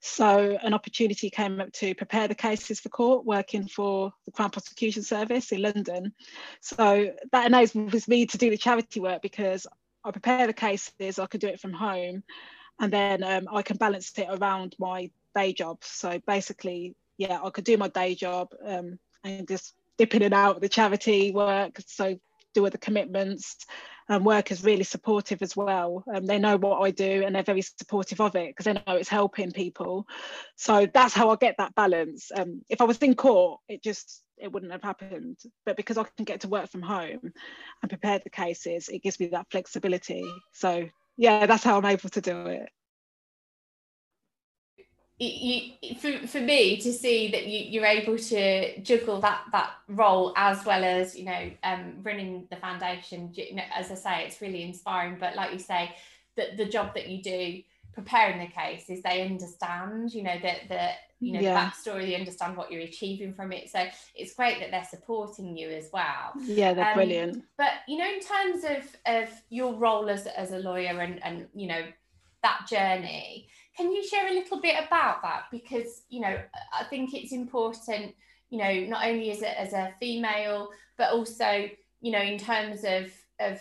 So, 0.00 0.58
an 0.62 0.72
opportunity 0.72 1.28
came 1.28 1.60
up 1.60 1.72
to 1.72 1.94
prepare 1.94 2.28
the 2.28 2.34
cases 2.34 2.80
for 2.80 2.88
court, 2.88 3.26
working 3.26 3.68
for 3.68 4.12
the 4.24 4.32
Crown 4.32 4.50
Prosecution 4.50 5.02
Service 5.02 5.52
in 5.52 5.60
London. 5.60 6.14
So 6.60 7.12
that 7.32 7.46
enables 7.46 8.08
me 8.08 8.24
to 8.26 8.38
do 8.38 8.48
the 8.48 8.56
charity 8.56 9.00
work 9.00 9.20
because 9.20 9.66
I 10.04 10.10
prepare 10.10 10.46
the 10.46 10.52
cases, 10.52 11.18
I 11.18 11.26
could 11.26 11.40
do 11.40 11.48
it 11.48 11.60
from 11.60 11.72
home, 11.72 12.22
and 12.80 12.92
then 12.92 13.22
um, 13.22 13.48
I 13.52 13.62
can 13.62 13.76
balance 13.76 14.12
it 14.18 14.28
around 14.28 14.74
my 14.78 15.10
day 15.34 15.52
job. 15.52 15.78
So 15.82 16.20
basically, 16.26 16.94
yeah, 17.18 17.40
I 17.42 17.50
could 17.50 17.64
do 17.64 17.76
my 17.76 17.88
day 17.88 18.14
job 18.14 18.48
um, 18.66 18.98
and 19.24 19.46
just 19.46 19.74
dip 19.98 20.14
in 20.14 20.22
and 20.22 20.34
out 20.34 20.60
the 20.60 20.68
charity 20.68 21.30
work. 21.30 21.78
So 21.86 22.18
do 22.54 22.66
other 22.66 22.78
commitments. 22.78 23.66
And 24.08 24.26
work 24.26 24.50
is 24.50 24.64
really 24.64 24.84
supportive 24.84 25.42
as 25.42 25.56
well. 25.56 26.04
Um, 26.12 26.26
they 26.26 26.38
know 26.38 26.56
what 26.56 26.80
I 26.82 26.90
do 26.90 27.22
and 27.24 27.34
they're 27.34 27.42
very 27.42 27.62
supportive 27.62 28.20
of 28.20 28.34
it 28.34 28.48
because 28.48 28.64
they 28.64 28.72
know 28.72 28.96
it's 28.96 29.08
helping 29.08 29.52
people. 29.52 30.06
So 30.56 30.86
that's 30.92 31.14
how 31.14 31.30
I 31.30 31.36
get 31.36 31.54
that 31.58 31.74
balance. 31.74 32.30
Um, 32.36 32.62
if 32.68 32.80
I 32.80 32.84
was 32.84 32.98
in 32.98 33.14
court, 33.14 33.60
it 33.68 33.82
just 33.82 34.22
it 34.42 34.52
wouldn't 34.52 34.72
have 34.72 34.82
happened. 34.82 35.38
But 35.64 35.76
because 35.76 35.98
I 35.98 36.04
can 36.16 36.24
get 36.24 36.40
to 36.40 36.48
work 36.48 36.68
from 36.68 36.82
home 36.82 37.20
and 37.82 37.88
prepare 37.88 38.18
the 38.18 38.30
cases, 38.30 38.88
it 38.88 39.02
gives 39.02 39.20
me 39.20 39.26
that 39.28 39.46
flexibility. 39.50 40.24
So 40.52 40.88
yeah, 41.16 41.46
that's 41.46 41.64
how 41.64 41.78
I'm 41.78 41.86
able 41.86 42.10
to 42.10 42.20
do 42.20 42.46
it 42.46 42.68
you, 45.22 45.94
for, 45.96 46.26
for 46.26 46.40
me 46.40 46.76
to 46.78 46.92
see 46.92 47.30
that 47.30 47.46
you, 47.46 47.58
you're 47.58 47.86
able 47.86 48.18
to 48.18 48.80
juggle 48.80 49.20
that 49.20 49.42
that 49.52 49.70
role 49.88 50.32
as 50.36 50.64
well 50.64 50.84
as 50.84 51.16
you 51.16 51.24
know 51.24 51.50
um, 51.62 51.98
running 52.02 52.46
the 52.50 52.56
foundation 52.56 53.32
as 53.74 53.90
i 53.90 53.94
say 53.94 54.24
it's 54.24 54.40
really 54.40 54.62
inspiring 54.62 55.16
but 55.18 55.36
like 55.36 55.52
you 55.52 55.58
say 55.58 55.94
that 56.36 56.56
the 56.56 56.64
job 56.64 56.94
that 56.94 57.08
you 57.08 57.22
do 57.22 57.62
preparing 57.92 58.38
the 58.38 58.46
cases 58.46 59.02
they 59.02 59.22
understand 59.22 60.12
you 60.12 60.22
know 60.22 60.38
that 60.42 60.68
the 60.68 60.90
you 61.22 61.32
know 61.32 61.40
yeah. 61.40 61.54
the 61.54 61.90
backstory 61.90 62.06
they 62.06 62.16
understand 62.16 62.56
what 62.56 62.70
you're 62.70 62.82
achieving 62.82 63.32
from 63.32 63.52
it 63.52 63.70
so 63.70 63.86
it's 64.14 64.34
great 64.34 64.58
that 64.58 64.70
they're 64.70 64.84
supporting 64.90 65.56
you 65.56 65.70
as 65.70 65.88
well 65.92 66.32
yeah 66.40 66.74
they're 66.74 66.88
um, 66.88 66.94
brilliant 66.94 67.44
but 67.56 67.70
you 67.86 67.96
know 67.96 68.08
in 68.08 68.20
terms 68.20 68.64
of 68.64 68.96
of 69.06 69.28
your 69.48 69.74
role 69.74 70.10
as, 70.10 70.26
as 70.26 70.50
a 70.52 70.58
lawyer 70.58 71.00
and 71.00 71.22
and 71.24 71.46
you 71.54 71.68
know 71.68 71.82
that 72.42 72.66
journey 72.68 73.46
can 73.76 73.92
you 73.92 74.06
share 74.06 74.26
a 74.28 74.32
little 74.32 74.60
bit 74.60 74.76
about 74.84 75.22
that 75.22 75.44
because 75.52 76.02
you 76.08 76.20
know 76.20 76.36
i 76.72 76.82
think 76.84 77.14
it's 77.14 77.32
important 77.32 78.14
you 78.50 78.58
know 78.58 78.80
not 78.86 79.06
only 79.06 79.30
as 79.30 79.42
a, 79.42 79.60
as 79.60 79.72
a 79.72 79.94
female 80.00 80.70
but 80.98 81.12
also 81.12 81.68
you 82.00 82.10
know 82.10 82.20
in 82.20 82.36
terms 82.36 82.82
of 82.84 83.12
of 83.38 83.60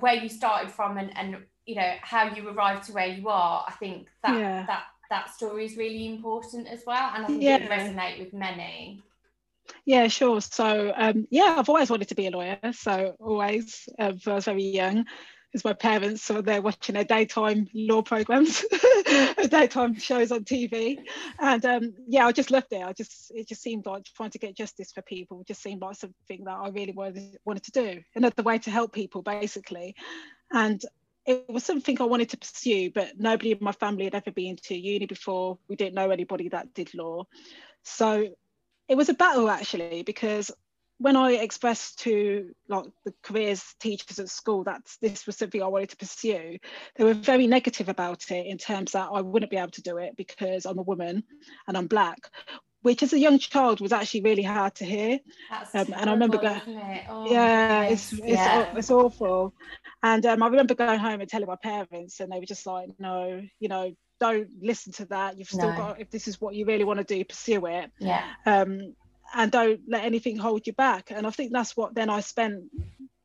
where 0.00 0.14
you 0.14 0.28
started 0.28 0.70
from 0.70 0.96
and 0.98 1.16
and 1.16 1.36
you 1.66 1.74
know 1.74 1.94
how 2.00 2.32
you 2.32 2.48
arrived 2.48 2.84
to 2.84 2.92
where 2.92 3.08
you 3.08 3.28
are 3.28 3.64
i 3.66 3.72
think 3.72 4.06
that 4.22 4.38
yeah. 4.38 4.64
that 4.66 4.84
that 5.10 5.30
story 5.30 5.64
is 5.64 5.76
really 5.76 6.06
important 6.06 6.66
as 6.68 6.82
well 6.86 7.10
and 7.14 7.24
i 7.24 7.26
think 7.26 7.42
yeah. 7.42 7.56
it 7.56 7.70
resonate 7.70 8.18
with 8.18 8.32
many. 8.32 9.02
Yeah 9.84 10.06
sure. 10.06 10.40
So 10.40 10.92
um, 10.96 11.26
yeah 11.30 11.56
i've 11.58 11.68
always 11.68 11.90
wanted 11.90 12.08
to 12.08 12.14
be 12.14 12.26
a 12.26 12.30
lawyer 12.30 12.58
so 12.72 13.16
always 13.18 13.88
um, 13.98 14.18
i 14.26 14.34
was 14.34 14.44
very 14.44 14.62
young 14.62 15.04
because 15.50 15.64
my 15.64 15.72
parents 15.72 16.22
so 16.22 16.40
they're 16.40 16.62
watching 16.62 16.94
their 16.94 17.04
daytime 17.04 17.66
law 17.74 18.02
programs 18.02 18.64
daytime 19.48 19.98
shows 19.98 20.30
on 20.30 20.44
tv 20.44 20.98
and 21.40 21.64
um, 21.64 21.94
yeah 22.06 22.26
i 22.26 22.32
just 22.32 22.50
loved 22.50 22.72
it. 22.72 22.82
I 22.82 22.92
just 22.92 23.32
it 23.34 23.48
just 23.48 23.62
seemed 23.62 23.86
like 23.86 24.04
trying 24.04 24.30
to 24.30 24.38
get 24.38 24.56
justice 24.56 24.92
for 24.92 25.02
people 25.02 25.44
just 25.46 25.62
seemed 25.62 25.82
like 25.82 25.96
something 25.96 26.44
that 26.44 26.58
i 26.62 26.68
really 26.68 26.92
wanted, 26.92 27.36
wanted 27.44 27.64
to 27.64 27.72
do 27.72 28.00
another 28.14 28.42
way 28.42 28.58
to 28.58 28.70
help 28.70 28.92
people 28.92 29.22
basically. 29.22 29.96
And 30.52 30.80
it 31.26 31.48
was 31.48 31.64
something 31.64 32.00
I 32.00 32.04
wanted 32.04 32.30
to 32.30 32.36
pursue, 32.36 32.90
but 32.90 33.18
nobody 33.18 33.52
in 33.52 33.58
my 33.60 33.72
family 33.72 34.04
had 34.04 34.14
ever 34.14 34.30
been 34.30 34.56
to 34.64 34.76
uni 34.76 35.06
before. 35.06 35.58
We 35.68 35.76
didn't 35.76 35.94
know 35.94 36.10
anybody 36.10 36.48
that 36.50 36.72
did 36.72 36.94
law. 36.94 37.26
So 37.82 38.28
it 38.88 38.96
was 38.96 39.08
a 39.08 39.14
battle 39.14 39.50
actually, 39.50 40.02
because 40.04 40.52
when 40.98 41.16
I 41.16 41.32
expressed 41.32 41.98
to 42.00 42.54
like 42.68 42.84
the 43.04 43.12
careers 43.22 43.62
teachers 43.80 44.18
at 44.18 44.30
school 44.30 44.64
that 44.64 44.82
this 45.02 45.26
was 45.26 45.36
something 45.36 45.62
I 45.62 45.66
wanted 45.66 45.90
to 45.90 45.96
pursue, 45.96 46.58
they 46.94 47.04
were 47.04 47.14
very 47.14 47.46
negative 47.46 47.88
about 47.88 48.30
it 48.30 48.46
in 48.46 48.56
terms 48.56 48.92
that 48.92 49.08
I 49.12 49.20
wouldn't 49.20 49.50
be 49.50 49.58
able 49.58 49.72
to 49.72 49.82
do 49.82 49.98
it 49.98 50.16
because 50.16 50.64
I'm 50.64 50.78
a 50.78 50.82
woman 50.82 51.24
and 51.66 51.76
I'm 51.76 51.88
black 51.88 52.30
which 52.86 53.02
as 53.02 53.12
a 53.12 53.18
young 53.18 53.36
child 53.36 53.80
was 53.80 53.92
actually 53.92 54.20
really 54.20 54.44
hard 54.44 54.72
to 54.72 54.84
hear. 54.84 55.18
Um, 55.74 55.92
and 55.92 56.08
I 56.08 56.12
remember 56.12 56.38
going, 56.38 56.60
oh, 57.08 57.28
yeah, 57.28 57.82
it's 57.82 58.12
it's, 58.12 58.22
yeah. 58.22 58.72
it's 58.76 58.92
awful. 58.92 59.54
And 60.02 60.24
um, 60.26 60.42
I 60.42 60.46
remember 60.46 60.74
going 60.74 60.98
home 60.98 61.20
and 61.20 61.28
telling 61.28 61.46
my 61.46 61.56
parents, 61.56 62.20
and 62.20 62.30
they 62.30 62.38
were 62.38 62.46
just 62.46 62.66
like, 62.66 62.88
no, 62.98 63.42
you 63.58 63.68
know, 63.68 63.92
don't 64.20 64.48
listen 64.60 64.92
to 64.94 65.06
that. 65.06 65.38
You've 65.38 65.48
still 65.48 65.70
no. 65.70 65.76
got, 65.76 66.00
if 66.00 66.10
this 66.10 66.28
is 66.28 66.40
what 66.40 66.54
you 66.54 66.64
really 66.64 66.84
want 66.84 66.98
to 66.98 67.04
do, 67.04 67.24
pursue 67.24 67.66
it. 67.66 67.90
Yeah. 67.98 68.24
Um, 68.44 68.94
and 69.34 69.50
don't 69.50 69.80
let 69.88 70.04
anything 70.04 70.36
hold 70.36 70.66
you 70.66 70.72
back. 70.72 71.10
And 71.10 71.26
I 71.26 71.30
think 71.30 71.52
that's 71.52 71.76
what 71.76 71.94
then 71.94 72.08
I 72.08 72.20
spent 72.20 72.64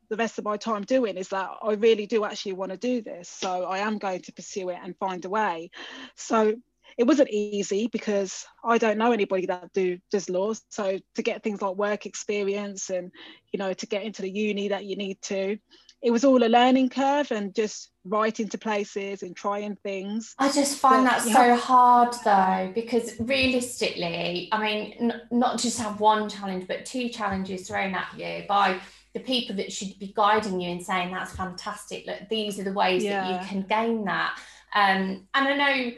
the 0.09 0.17
rest 0.17 0.37
of 0.37 0.43
my 0.43 0.57
time 0.57 0.83
doing 0.83 1.15
is 1.15 1.29
that 1.29 1.49
I 1.61 1.73
really 1.73 2.05
do 2.05 2.25
actually 2.25 2.53
want 2.53 2.71
to 2.71 2.77
do 2.77 3.01
this. 3.01 3.29
So 3.29 3.63
I 3.63 3.77
am 3.79 3.97
going 3.97 4.21
to 4.23 4.33
pursue 4.33 4.69
it 4.69 4.77
and 4.83 4.97
find 4.97 5.23
a 5.23 5.29
way. 5.29 5.71
So 6.15 6.55
it 6.97 7.05
wasn't 7.05 7.29
easy 7.29 7.87
because 7.87 8.45
I 8.63 8.77
don't 8.77 8.97
know 8.97 9.11
anybody 9.11 9.45
that 9.47 9.71
do 9.73 9.97
does 10.11 10.29
law. 10.29 10.53
So 10.69 10.99
to 11.15 11.21
get 11.21 11.43
things 11.43 11.61
like 11.61 11.75
work 11.75 12.05
experience 12.05 12.89
and 12.89 13.11
you 13.51 13.57
know 13.57 13.73
to 13.73 13.85
get 13.85 14.03
into 14.03 14.21
the 14.21 14.29
uni 14.29 14.69
that 14.69 14.85
you 14.85 14.95
need 14.95 15.21
to, 15.23 15.57
it 16.01 16.11
was 16.11 16.25
all 16.25 16.43
a 16.43 16.45
learning 16.45 16.89
curve 16.89 17.31
and 17.31 17.53
just 17.53 17.91
writing 18.03 18.49
to 18.49 18.57
places 18.57 19.21
and 19.21 19.35
trying 19.35 19.75
things. 19.77 20.33
I 20.39 20.51
just 20.51 20.79
find 20.79 21.05
but, 21.05 21.23
that 21.23 21.33
so 21.33 21.55
hard 21.55 22.15
though 22.25 22.71
because 22.73 23.19
realistically, 23.19 24.49
I 24.51 24.61
mean, 24.61 24.93
n- 24.99 25.21
not 25.31 25.59
just 25.59 25.79
have 25.79 25.99
one 25.99 26.27
challenge 26.27 26.67
but 26.67 26.85
two 26.85 27.09
challenges 27.09 27.67
thrown 27.67 27.93
at 27.93 28.07
you 28.17 28.45
by 28.47 28.79
the 29.13 29.19
people 29.19 29.55
that 29.57 29.71
should 29.71 29.97
be 29.99 30.13
guiding 30.15 30.59
you 30.59 30.71
and 30.71 30.83
saying 30.83 31.13
that's 31.13 31.35
fantastic. 31.35 32.05
Look, 32.07 32.29
these 32.29 32.59
are 32.59 32.63
the 32.63 32.73
ways 32.73 33.03
yeah. 33.03 33.21
that 33.21 33.41
you 33.41 33.47
can 33.47 33.61
gain 33.63 34.05
that. 34.05 34.39
Um, 34.73 35.27
and 35.33 35.47
I 35.47 35.55
know 35.55 35.91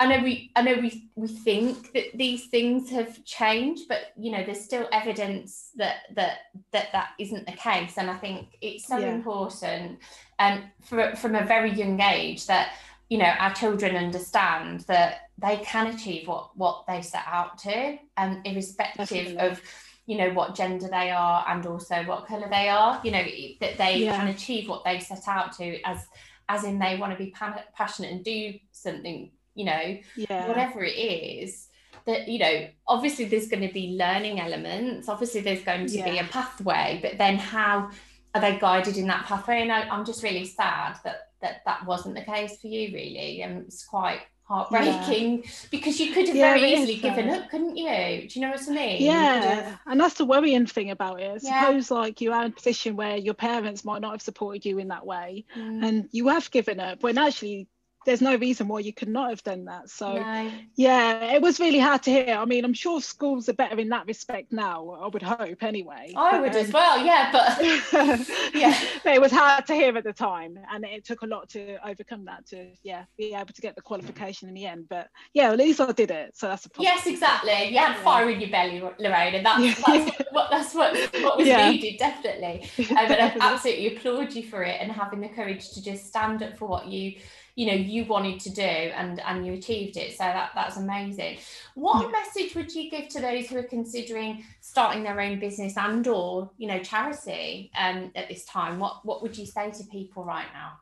I 0.00 0.06
know 0.06 0.24
we 0.24 0.50
I 0.56 0.62
know 0.62 0.76
we 0.80 1.10
we 1.14 1.28
think 1.28 1.92
that 1.92 2.06
these 2.14 2.46
things 2.46 2.88
have 2.88 3.22
changed, 3.26 3.86
but 3.86 4.14
you 4.16 4.32
know 4.32 4.42
there's 4.42 4.64
still 4.64 4.88
evidence 4.92 5.72
that 5.76 5.96
that 6.14 6.38
that 6.72 6.86
that 6.92 7.10
isn't 7.18 7.44
the 7.44 7.52
case, 7.52 7.98
and 7.98 8.10
I 8.10 8.16
think 8.16 8.56
it's 8.62 8.86
so 8.86 8.96
yeah. 8.96 9.14
important, 9.14 9.98
and 10.38 10.62
um, 10.62 10.70
for, 10.82 11.14
from 11.16 11.34
a 11.34 11.44
very 11.44 11.70
young 11.70 12.00
age 12.00 12.46
that 12.46 12.72
you 13.10 13.18
know 13.18 13.26
our 13.26 13.52
children 13.52 13.94
understand 13.94 14.80
that 14.88 15.28
they 15.36 15.58
can 15.58 15.88
achieve 15.88 16.28
what 16.28 16.56
what 16.56 16.86
they 16.88 17.02
set 17.02 17.24
out 17.26 17.58
to, 17.58 17.98
and 18.16 18.36
um, 18.36 18.42
irrespective 18.46 19.06
Definitely. 19.06 19.38
of 19.38 19.60
you 20.06 20.16
know 20.16 20.30
what 20.30 20.54
gender 20.54 20.88
they 20.88 21.10
are 21.10 21.44
and 21.46 21.66
also 21.66 22.04
what 22.04 22.26
color 22.26 22.48
they 22.48 22.70
are, 22.70 23.02
you 23.04 23.10
know 23.10 23.24
that 23.60 23.76
they 23.76 23.98
yeah. 23.98 24.16
can 24.16 24.28
achieve 24.28 24.66
what 24.66 24.82
they 24.82 24.98
set 24.98 25.28
out 25.28 25.52
to 25.58 25.78
as 25.82 26.06
as 26.48 26.64
in 26.64 26.78
they 26.78 26.96
want 26.96 27.12
to 27.12 27.22
be 27.22 27.34
passionate 27.74 28.10
and 28.10 28.24
do 28.24 28.54
something 28.72 29.30
you 29.54 29.64
know, 29.64 29.98
yeah. 30.16 30.48
whatever 30.48 30.82
it 30.82 30.96
is, 30.96 31.68
that, 32.06 32.28
you 32.28 32.38
know, 32.38 32.68
obviously 32.86 33.26
there's 33.26 33.48
going 33.48 33.66
to 33.66 33.72
be 33.72 33.96
learning 33.98 34.40
elements, 34.40 35.08
obviously 35.08 35.40
there's 35.40 35.62
going 35.62 35.86
to 35.86 35.98
yeah. 35.98 36.10
be 36.10 36.18
a 36.18 36.24
pathway, 36.24 36.98
but 37.02 37.18
then 37.18 37.36
how 37.36 37.90
are 38.34 38.40
they 38.40 38.58
guided 38.58 38.96
in 38.96 39.06
that 39.08 39.26
pathway? 39.26 39.62
And 39.62 39.72
I, 39.72 39.94
am 39.94 40.04
just 40.04 40.22
really 40.22 40.44
sad 40.44 40.96
that, 41.04 41.28
that 41.40 41.62
that 41.66 41.84
wasn't 41.86 42.14
the 42.14 42.22
case 42.22 42.60
for 42.60 42.68
you, 42.68 42.94
really. 42.94 43.42
And 43.42 43.64
it's 43.64 43.84
quite 43.84 44.20
heartbreaking 44.50 45.44
yeah. 45.44 45.50
because 45.70 46.00
you 46.00 46.12
could 46.12 46.26
have 46.26 46.36
yeah, 46.36 46.54
very 46.54 46.72
easily 46.72 46.96
given 46.96 47.30
up, 47.30 47.48
couldn't 47.50 47.76
you? 47.76 48.28
Do 48.28 48.28
you 48.28 48.40
know 48.40 48.50
what 48.50 48.68
I 48.68 48.72
mean? 48.72 49.02
Yeah, 49.02 49.76
and 49.86 50.00
that's 50.00 50.14
the 50.14 50.24
worrying 50.24 50.66
thing 50.66 50.90
about 50.90 51.20
it. 51.20 51.42
Suppose 51.42 51.90
like 51.90 52.20
you 52.20 52.32
are 52.32 52.44
in 52.44 52.50
a 52.50 52.54
position 52.54 52.96
where 52.96 53.16
your 53.16 53.34
parents 53.34 53.84
might 53.84 54.02
not 54.02 54.12
have 54.12 54.22
supported 54.22 54.66
you 54.66 54.78
in 54.78 54.88
that 54.88 55.06
way, 55.06 55.44
mm. 55.56 55.84
and 55.84 56.08
you 56.10 56.28
have 56.28 56.50
given 56.50 56.80
up 56.80 57.02
when 57.02 57.16
actually 57.16 57.68
there's 58.06 58.22
no 58.22 58.34
reason 58.36 58.66
why 58.66 58.80
you 58.80 58.92
could 58.92 59.08
not 59.08 59.28
have 59.28 59.42
done 59.42 59.66
that. 59.66 59.90
So 59.90 60.14
no. 60.14 60.50
yeah, 60.76 61.32
it 61.34 61.42
was 61.42 61.60
really 61.60 61.78
hard 61.78 62.02
to 62.04 62.10
hear. 62.10 62.36
I 62.36 62.44
mean, 62.46 62.64
I'm 62.64 62.72
sure 62.72 63.00
schools 63.00 63.48
are 63.48 63.54
better 63.54 63.78
in 63.78 63.90
that 63.90 64.06
respect 64.06 64.52
now. 64.52 64.90
I 64.90 65.06
would 65.08 65.22
hope 65.22 65.62
anyway. 65.62 66.12
I 66.16 66.32
but, 66.32 66.40
would 66.40 66.56
um, 66.56 66.56
as 66.56 66.72
well, 66.72 67.04
yeah. 67.04 67.30
But 67.30 67.58
yeah, 68.54 68.78
but 69.04 69.14
it 69.14 69.20
was 69.20 69.32
hard 69.32 69.66
to 69.66 69.74
hear 69.74 69.96
at 69.96 70.04
the 70.04 70.12
time, 70.12 70.58
and 70.72 70.84
it 70.84 71.04
took 71.04 71.22
a 71.22 71.26
lot 71.26 71.50
to 71.50 71.76
overcome 71.86 72.24
that 72.24 72.46
to 72.48 72.68
yeah 72.82 73.04
be 73.18 73.34
able 73.34 73.52
to 73.52 73.60
get 73.60 73.76
the 73.76 73.82
qualification 73.82 74.48
in 74.48 74.54
the 74.54 74.66
end. 74.66 74.86
But 74.88 75.08
yeah, 75.34 75.50
at 75.50 75.58
least 75.58 75.80
I 75.80 75.92
did 75.92 76.10
it, 76.10 76.36
so 76.36 76.48
that's 76.48 76.64
a 76.64 76.70
positive. 76.70 76.94
yes, 76.94 77.06
exactly. 77.06 77.68
You 77.68 77.78
had 77.78 77.98
fire 77.98 78.30
in 78.30 78.40
your 78.40 78.50
belly, 78.50 78.80
Lorraine, 78.98 79.34
and 79.34 79.44
that's, 79.44 79.82
that's 79.86 80.22
what 80.32 80.50
that's 80.50 80.74
what 80.74 80.94
what 81.22 81.36
was 81.36 81.46
yeah. 81.46 81.70
needed 81.70 81.98
definitely. 81.98 82.68
Um, 82.78 83.08
but 83.08 83.20
I 83.20 83.36
absolutely 83.40 83.96
applaud 83.96 84.32
you 84.32 84.42
for 84.42 84.62
it 84.62 84.78
and 84.80 84.90
having 84.90 85.20
the 85.20 85.28
courage 85.28 85.70
to 85.72 85.82
just 85.82 86.06
stand 86.06 86.42
up 86.42 86.56
for 86.56 86.66
what 86.66 86.86
you 86.86 87.20
you 87.60 87.66
know 87.66 87.74
you 87.74 88.06
wanted 88.06 88.40
to 88.40 88.48
do 88.48 88.62
and 88.62 89.20
and 89.20 89.46
you 89.46 89.52
achieved 89.52 89.98
it 89.98 90.12
so 90.12 90.24
that 90.24 90.50
that's 90.54 90.78
amazing 90.78 91.36
what 91.74 92.02
yeah. 92.02 92.10
message 92.10 92.54
would 92.54 92.74
you 92.74 92.90
give 92.90 93.06
to 93.06 93.20
those 93.20 93.48
who 93.48 93.58
are 93.58 93.62
considering 93.62 94.42
starting 94.62 95.02
their 95.02 95.20
own 95.20 95.38
business 95.38 95.76
and 95.76 96.08
or 96.08 96.50
you 96.56 96.66
know 96.66 96.78
charity 96.78 97.70
um, 97.78 98.10
at 98.14 98.30
this 98.30 98.46
time 98.46 98.78
what 98.78 99.04
what 99.04 99.20
would 99.20 99.36
you 99.36 99.44
say 99.44 99.70
to 99.70 99.84
people 99.84 100.24
right 100.24 100.48
now 100.54 100.72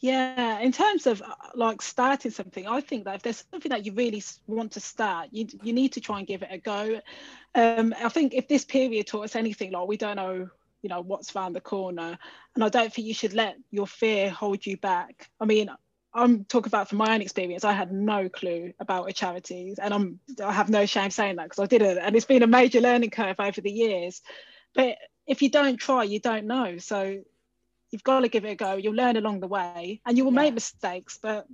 yeah, 0.00 0.60
in 0.60 0.70
terms 0.70 1.08
of 1.08 1.20
uh, 1.22 1.34
like 1.56 1.82
starting 1.82 2.30
something, 2.30 2.68
I 2.68 2.80
think 2.80 3.04
that 3.04 3.16
if 3.16 3.22
there's 3.22 3.44
something 3.50 3.70
that 3.70 3.84
you 3.84 3.92
really 3.92 4.22
want 4.46 4.70
to 4.72 4.80
start, 4.80 5.30
you 5.32 5.48
you 5.64 5.72
need 5.72 5.92
to 5.94 6.00
try 6.00 6.18
and 6.18 6.26
give 6.26 6.42
it 6.42 6.50
a 6.52 6.58
go. 6.58 7.00
Um, 7.56 7.92
I 8.00 8.08
think 8.08 8.32
if 8.32 8.46
this 8.46 8.64
period 8.64 9.08
taught 9.08 9.24
us 9.24 9.34
anything, 9.34 9.72
like 9.72 9.88
we 9.88 9.96
don't 9.96 10.14
know 10.14 10.50
you 10.82 10.88
know 10.88 11.00
what's 11.00 11.34
around 11.34 11.52
the 11.52 11.60
corner. 11.60 12.18
And 12.54 12.64
i 12.64 12.68
don't 12.68 12.92
think 12.92 13.06
you 13.06 13.14
should 13.14 13.34
let 13.34 13.56
your 13.70 13.86
fear 13.86 14.30
hold 14.30 14.64
you 14.64 14.76
back. 14.76 15.30
I 15.40 15.44
mean 15.44 15.70
i'm 16.14 16.44
talking 16.44 16.70
about 16.70 16.88
from 16.88 16.98
my 16.98 17.14
own 17.14 17.20
experience 17.20 17.64
i 17.64 17.72
had 17.72 17.92
no 17.92 18.30
clue 18.30 18.72
about 18.80 19.10
a 19.10 19.12
charities. 19.12 19.78
And 19.78 19.92
i'm 19.92 20.20
i 20.44 20.52
have 20.52 20.70
no 20.70 20.86
shame 20.86 21.10
saying 21.10 21.36
that 21.36 21.44
because 21.44 21.62
i 21.62 21.66
didn't. 21.66 21.98
And 21.98 22.16
it's 22.16 22.26
been 22.26 22.42
a 22.42 22.46
major 22.46 22.80
learning 22.80 23.10
curve 23.10 23.36
over 23.38 23.60
the 23.60 23.70
years. 23.70 24.22
But 24.74 24.96
if 25.26 25.42
you 25.42 25.50
don't 25.50 25.76
try 25.76 26.04
you 26.04 26.20
don't 26.20 26.46
know. 26.46 26.78
So 26.78 27.22
you've 27.90 28.04
got 28.04 28.20
to 28.20 28.28
give 28.28 28.44
it 28.44 28.50
a 28.50 28.54
go. 28.54 28.74
You'll 28.74 28.94
learn 28.94 29.16
along 29.16 29.40
the 29.40 29.46
way. 29.46 30.00
And 30.04 30.18
you 30.18 30.24
will 30.24 30.32
yeah. 30.32 30.42
make 30.42 30.54
mistakes 30.54 31.18
but 31.20 31.46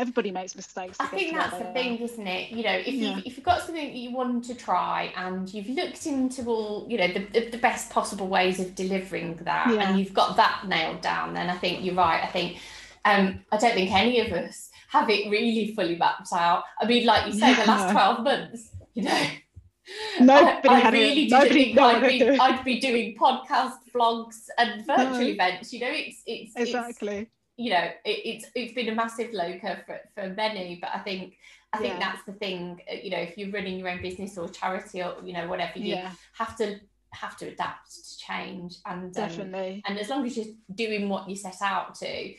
everybody 0.00 0.30
makes 0.30 0.56
mistakes. 0.56 0.96
I 0.98 1.06
think 1.08 1.34
that's 1.34 1.58
the 1.58 1.64
thing, 1.66 1.98
isn't 1.98 2.26
it? 2.26 2.50
You 2.50 2.64
know, 2.64 2.72
if 2.72 2.88
yeah. 2.88 3.16
you 3.16 3.22
if 3.26 3.36
you've 3.36 3.44
got 3.44 3.62
something 3.62 3.86
that 3.86 3.94
you 3.94 4.12
want 4.12 4.44
to 4.46 4.54
try 4.54 5.12
and 5.14 5.52
you've 5.52 5.68
looked 5.68 6.06
into 6.06 6.44
all, 6.46 6.86
you 6.88 6.96
know, 6.98 7.08
the, 7.08 7.50
the, 7.50 7.58
best 7.58 7.90
possible 7.90 8.26
ways 8.26 8.58
of 8.58 8.74
delivering 8.74 9.36
that, 9.42 9.68
yeah. 9.70 9.88
and 9.90 9.98
you've 9.98 10.14
got 10.14 10.36
that 10.36 10.64
nailed 10.66 11.02
down, 11.02 11.34
then 11.34 11.50
I 11.50 11.56
think 11.56 11.84
you're 11.84 11.94
right. 11.94 12.24
I 12.24 12.28
think 12.28 12.56
um, 13.04 13.40
I 13.52 13.58
don't 13.58 13.74
think 13.74 13.92
any 13.92 14.20
of 14.20 14.32
us 14.32 14.70
have 14.88 15.10
it 15.10 15.30
really 15.30 15.74
fully 15.74 15.96
mapped 15.96 16.32
out. 16.32 16.64
I 16.80 16.86
mean, 16.86 17.04
like 17.04 17.26
you 17.26 17.38
say, 17.38 17.54
the 17.54 17.66
last 17.66 17.92
twelve 17.92 18.24
months, 18.24 18.70
you 18.94 19.02
know. 19.04 19.26
Nobody 20.20 20.68
I, 20.68 20.80
I 20.82 20.90
really 20.90 21.26
did 21.26 21.52
think 21.52 21.76
I'd 21.76 22.06
be, 22.06 22.22
I'd 22.22 22.64
be 22.64 22.78
doing 22.78 23.16
podcast 23.16 23.78
vlogs 23.92 24.46
and 24.56 24.86
virtual 24.86 25.18
no. 25.18 25.20
events. 25.20 25.72
You 25.72 25.80
know, 25.80 25.90
it's 25.90 26.22
it's 26.26 26.52
exactly. 26.54 27.16
It's, 27.16 27.30
you 27.60 27.68
know, 27.68 27.90
it, 28.06 28.20
it's 28.24 28.46
it's 28.54 28.72
been 28.72 28.88
a 28.88 28.94
massive 28.94 29.32
curve 29.32 29.84
for, 29.84 30.00
for 30.14 30.30
many, 30.30 30.78
but 30.80 30.90
I 30.94 31.00
think 31.00 31.36
I 31.74 31.78
think 31.78 31.94
yeah. 31.94 31.98
that's 32.00 32.24
the 32.24 32.32
thing. 32.32 32.80
Uh, 32.90 32.96
you 33.02 33.10
know, 33.10 33.18
if 33.18 33.36
you're 33.36 33.50
running 33.50 33.78
your 33.78 33.90
own 33.90 34.00
business 34.00 34.38
or 34.38 34.48
charity 34.48 35.02
or 35.02 35.16
you 35.22 35.34
know 35.34 35.46
whatever, 35.46 35.78
you 35.78 35.94
yeah. 35.94 36.12
have 36.32 36.56
to 36.56 36.80
have 37.12 37.36
to 37.36 37.48
adapt 37.48 37.90
to 37.92 38.18
change 38.18 38.76
and 38.86 39.04
um, 39.04 39.10
definitely. 39.12 39.74
Um, 39.74 39.82
and 39.92 39.98
as 39.98 40.08
long 40.08 40.24
as 40.24 40.38
you're 40.38 40.54
doing 40.74 41.10
what 41.10 41.28
you 41.28 41.36
set 41.36 41.60
out 41.60 41.96
to, 41.96 42.32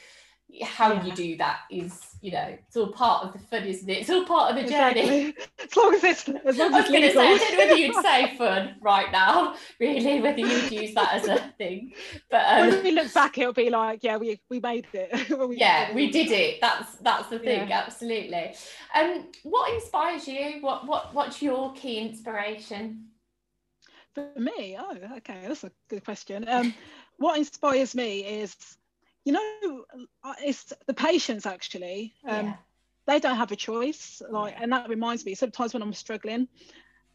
how 0.63 0.93
yeah. 0.93 1.05
you 1.05 1.11
do 1.13 1.37
that 1.37 1.59
is 1.69 1.99
you 2.21 2.31
know 2.31 2.57
it's 2.67 2.75
all 2.75 2.91
part 2.91 3.25
of 3.25 3.33
the 3.33 3.39
fun 3.39 3.63
isn't 3.63 3.89
it? 3.89 3.99
It's 3.99 4.09
all 4.09 4.25
part 4.25 4.51
of 4.51 4.61
the 4.61 4.69
journey. 4.69 5.29
Exactly. 5.29 5.43
as 5.63 5.75
long 5.75 5.95
as 5.95 6.03
it's 6.03 6.29
as 6.29 6.57
long 6.57 6.67
as 6.67 6.73
I 6.73 6.81
was 6.81 6.89
going 6.89 7.01
to 7.01 7.13
say 7.13 7.27
I 7.27 7.37
don't 7.37 7.51
know 7.51 7.57
whether 7.57 7.75
you'd 7.75 7.95
say 7.95 8.35
fun 8.37 8.75
right 8.81 9.11
now 9.11 9.55
really 9.79 10.19
whether 10.19 10.39
you'd 10.39 10.71
use 10.71 10.93
that 10.95 11.13
as 11.13 11.27
a 11.27 11.53
thing 11.57 11.93
but 12.29 12.43
um, 12.45 12.69
when 12.69 12.83
we 12.83 12.91
look 12.91 13.13
back 13.13 13.37
it'll 13.37 13.53
be 13.53 13.69
like 13.69 14.03
yeah 14.03 14.17
we 14.17 14.39
we 14.49 14.59
made 14.59 14.87
it. 14.93 15.29
We 15.41 15.57
yeah 15.57 15.93
we 15.95 16.11
did 16.11 16.31
it. 16.31 16.59
That's 16.61 16.95
that's 16.97 17.29
the 17.29 17.39
thing 17.39 17.69
yeah. 17.69 17.83
absolutely. 17.85 18.53
Um 18.93 19.27
what 19.43 19.73
inspires 19.73 20.27
you? 20.27 20.57
What 20.61 20.85
what 20.85 21.13
what's 21.13 21.41
your 21.41 21.73
key 21.73 21.99
inspiration? 21.99 23.07
For 24.13 24.27
me? 24.37 24.77
Oh 24.77 24.97
okay 25.17 25.39
that's 25.47 25.63
a 25.63 25.71
good 25.89 26.03
question. 26.03 26.47
Um 26.47 26.73
what 27.17 27.37
inspires 27.37 27.95
me 27.95 28.21
is 28.21 28.55
you 29.25 29.33
know 29.33 29.85
uh, 30.23 30.33
it's 30.43 30.73
the 30.87 30.93
patients 30.93 31.45
actually 31.45 32.13
um, 32.27 32.47
yeah. 32.47 32.53
they 33.07 33.19
don't 33.19 33.37
have 33.37 33.51
a 33.51 33.55
choice 33.55 34.21
like 34.29 34.55
and 34.59 34.71
that 34.71 34.89
reminds 34.89 35.25
me 35.25 35.35
sometimes 35.35 35.73
when 35.73 35.83
i'm 35.83 35.93
struggling 35.93 36.47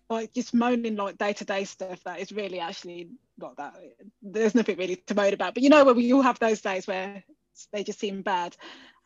like 0.08 0.32
just 0.32 0.54
moaning 0.54 0.96
like 0.96 1.18
day-to-day 1.18 1.64
stuff 1.64 2.02
that 2.04 2.20
is 2.20 2.32
really 2.32 2.60
actually 2.60 3.08
not 3.38 3.56
that 3.56 3.74
there's 4.22 4.54
nothing 4.54 4.78
really 4.78 4.96
to 4.96 5.14
moan 5.14 5.34
about 5.34 5.54
but 5.54 5.62
you 5.62 5.68
know 5.68 5.84
where 5.84 5.94
we 5.94 6.12
all 6.12 6.22
have 6.22 6.38
those 6.38 6.60
days 6.60 6.86
where 6.86 7.24
they 7.72 7.82
just 7.82 7.98
seem 7.98 8.22
bad 8.22 8.56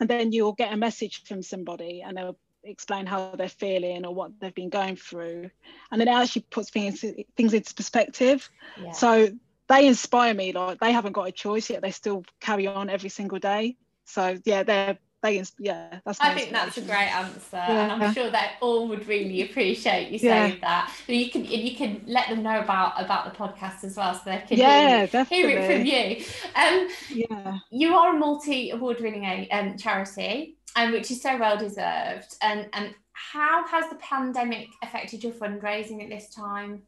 and 0.01 0.09
then 0.09 0.33
you'll 0.33 0.53
get 0.53 0.73
a 0.73 0.77
message 0.77 1.23
from 1.25 1.43
somebody 1.43 2.03
and 2.03 2.17
they'll 2.17 2.37
explain 2.65 3.07
how 3.07 3.35
they're 3.37 3.49
feeling 3.49 4.05
or 4.05 4.15
what 4.15 4.33
they've 4.41 4.55
been 4.55 4.69
going 4.69 4.97
through 4.97 5.51
and 5.91 6.03
it 6.03 6.09
actually 6.09 6.43
puts 6.51 6.69
things 6.69 7.03
things 7.37 7.55
into 7.55 7.75
perspective 7.75 8.51
yeah. 8.83 8.93
so 8.93 9.31
they 9.71 9.87
inspire 9.87 10.35
me. 10.35 10.53
Like 10.53 10.81
they 10.81 10.93
haven't 10.93 11.13
got 11.13 11.29
a 11.29 11.33
choice 11.33 11.71
yet; 11.71 11.81
they 11.81 11.93
still 11.93 12.25
carry 12.41 12.67
on 12.67 12.91
every 12.91 13.09
single 13.09 13.39
day. 13.39 13.77
So 14.05 14.37
yeah, 14.45 14.65
they're 14.65 14.99
they 15.23 15.43
yeah. 15.59 16.01
That's 16.05 16.21
I 16.21 16.35
think 16.35 16.51
that's 16.51 16.79
a 16.79 16.83
great 16.83 17.15
answer, 17.15 17.41
yeah. 17.53 17.93
and 17.93 18.03
I'm 18.03 18.13
sure 18.15 18.31
they 18.31 18.51
all 18.61 18.89
would 18.89 19.07
really 19.07 19.43
appreciate 19.43 20.11
you 20.11 20.19
saying 20.19 20.55
yeah. 20.55 20.61
that. 20.63 20.95
So 21.07 21.13
you 21.13 21.31
can 21.31 21.45
you 21.45 21.77
can 21.77 22.03
let 22.07 22.29
them 22.29 22.43
know 22.43 22.61
about 22.61 23.03
about 23.03 23.31
the 23.31 23.39
podcast 23.39 23.85
as 23.85 23.97
well, 23.97 24.15
so 24.15 24.23
they 24.25 24.43
can 24.47 24.59
yeah, 24.59 25.07
hear, 25.07 25.25
hear 25.25 25.49
it 25.51 25.67
from 25.67 25.87
you. 25.87 26.25
Um, 26.55 26.89
yeah, 27.11 27.59
you 27.71 27.95
are 27.95 28.17
a 28.17 28.19
multi 28.19 28.71
award 28.71 29.01
winning 29.01 29.47
um, 29.53 29.77
charity, 29.77 30.57
and 30.77 30.89
um, 30.89 30.93
which 30.93 31.11
is 31.11 31.21
so 31.21 31.37
well 31.37 31.59
deserved. 31.59 32.37
And 32.43 32.69
and 32.73 32.95
how 33.13 33.67
has 33.67 33.91
the 33.91 33.97
pandemic 33.97 34.69
affected 34.83 35.23
your 35.23 35.33
fundraising 35.33 36.03
at 36.03 36.09
this 36.09 36.35
time? 36.35 36.83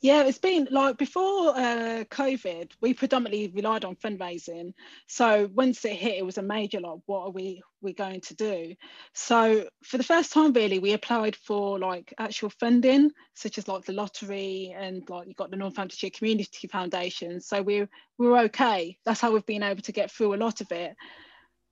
Yeah, 0.00 0.22
it's 0.24 0.38
been 0.38 0.68
like 0.70 0.96
before 0.96 1.56
uh, 1.56 2.04
COVID, 2.10 2.72
we 2.80 2.94
predominantly 2.94 3.52
relied 3.54 3.84
on 3.84 3.96
fundraising. 3.96 4.72
So 5.06 5.50
once 5.54 5.84
it 5.84 5.96
hit, 5.96 6.18
it 6.18 6.26
was 6.26 6.38
a 6.38 6.42
major 6.42 6.80
like, 6.80 7.00
what 7.06 7.22
are 7.22 7.30
we 7.30 7.62
we 7.80 7.92
going 7.92 8.20
to 8.20 8.34
do? 8.34 8.74
So 9.14 9.68
for 9.84 9.98
the 9.98 10.04
first 10.04 10.32
time, 10.32 10.52
really, 10.52 10.78
we 10.78 10.92
applied 10.92 11.36
for 11.36 11.78
like 11.78 12.12
actual 12.18 12.50
funding, 12.50 13.10
such 13.34 13.58
as 13.58 13.68
like 13.68 13.84
the 13.84 13.92
lottery 13.92 14.74
and 14.76 15.08
like 15.08 15.28
you 15.28 15.34
got 15.34 15.50
the 15.50 15.56
Northamptonshire 15.56 16.10
Community 16.10 16.68
Foundation. 16.68 17.40
So 17.40 17.62
we 17.62 17.86
we 18.18 18.26
were 18.28 18.38
okay. 18.40 18.98
That's 19.04 19.20
how 19.20 19.32
we've 19.32 19.46
been 19.46 19.62
able 19.62 19.82
to 19.82 19.92
get 19.92 20.10
through 20.10 20.34
a 20.34 20.36
lot 20.36 20.60
of 20.60 20.70
it. 20.72 20.94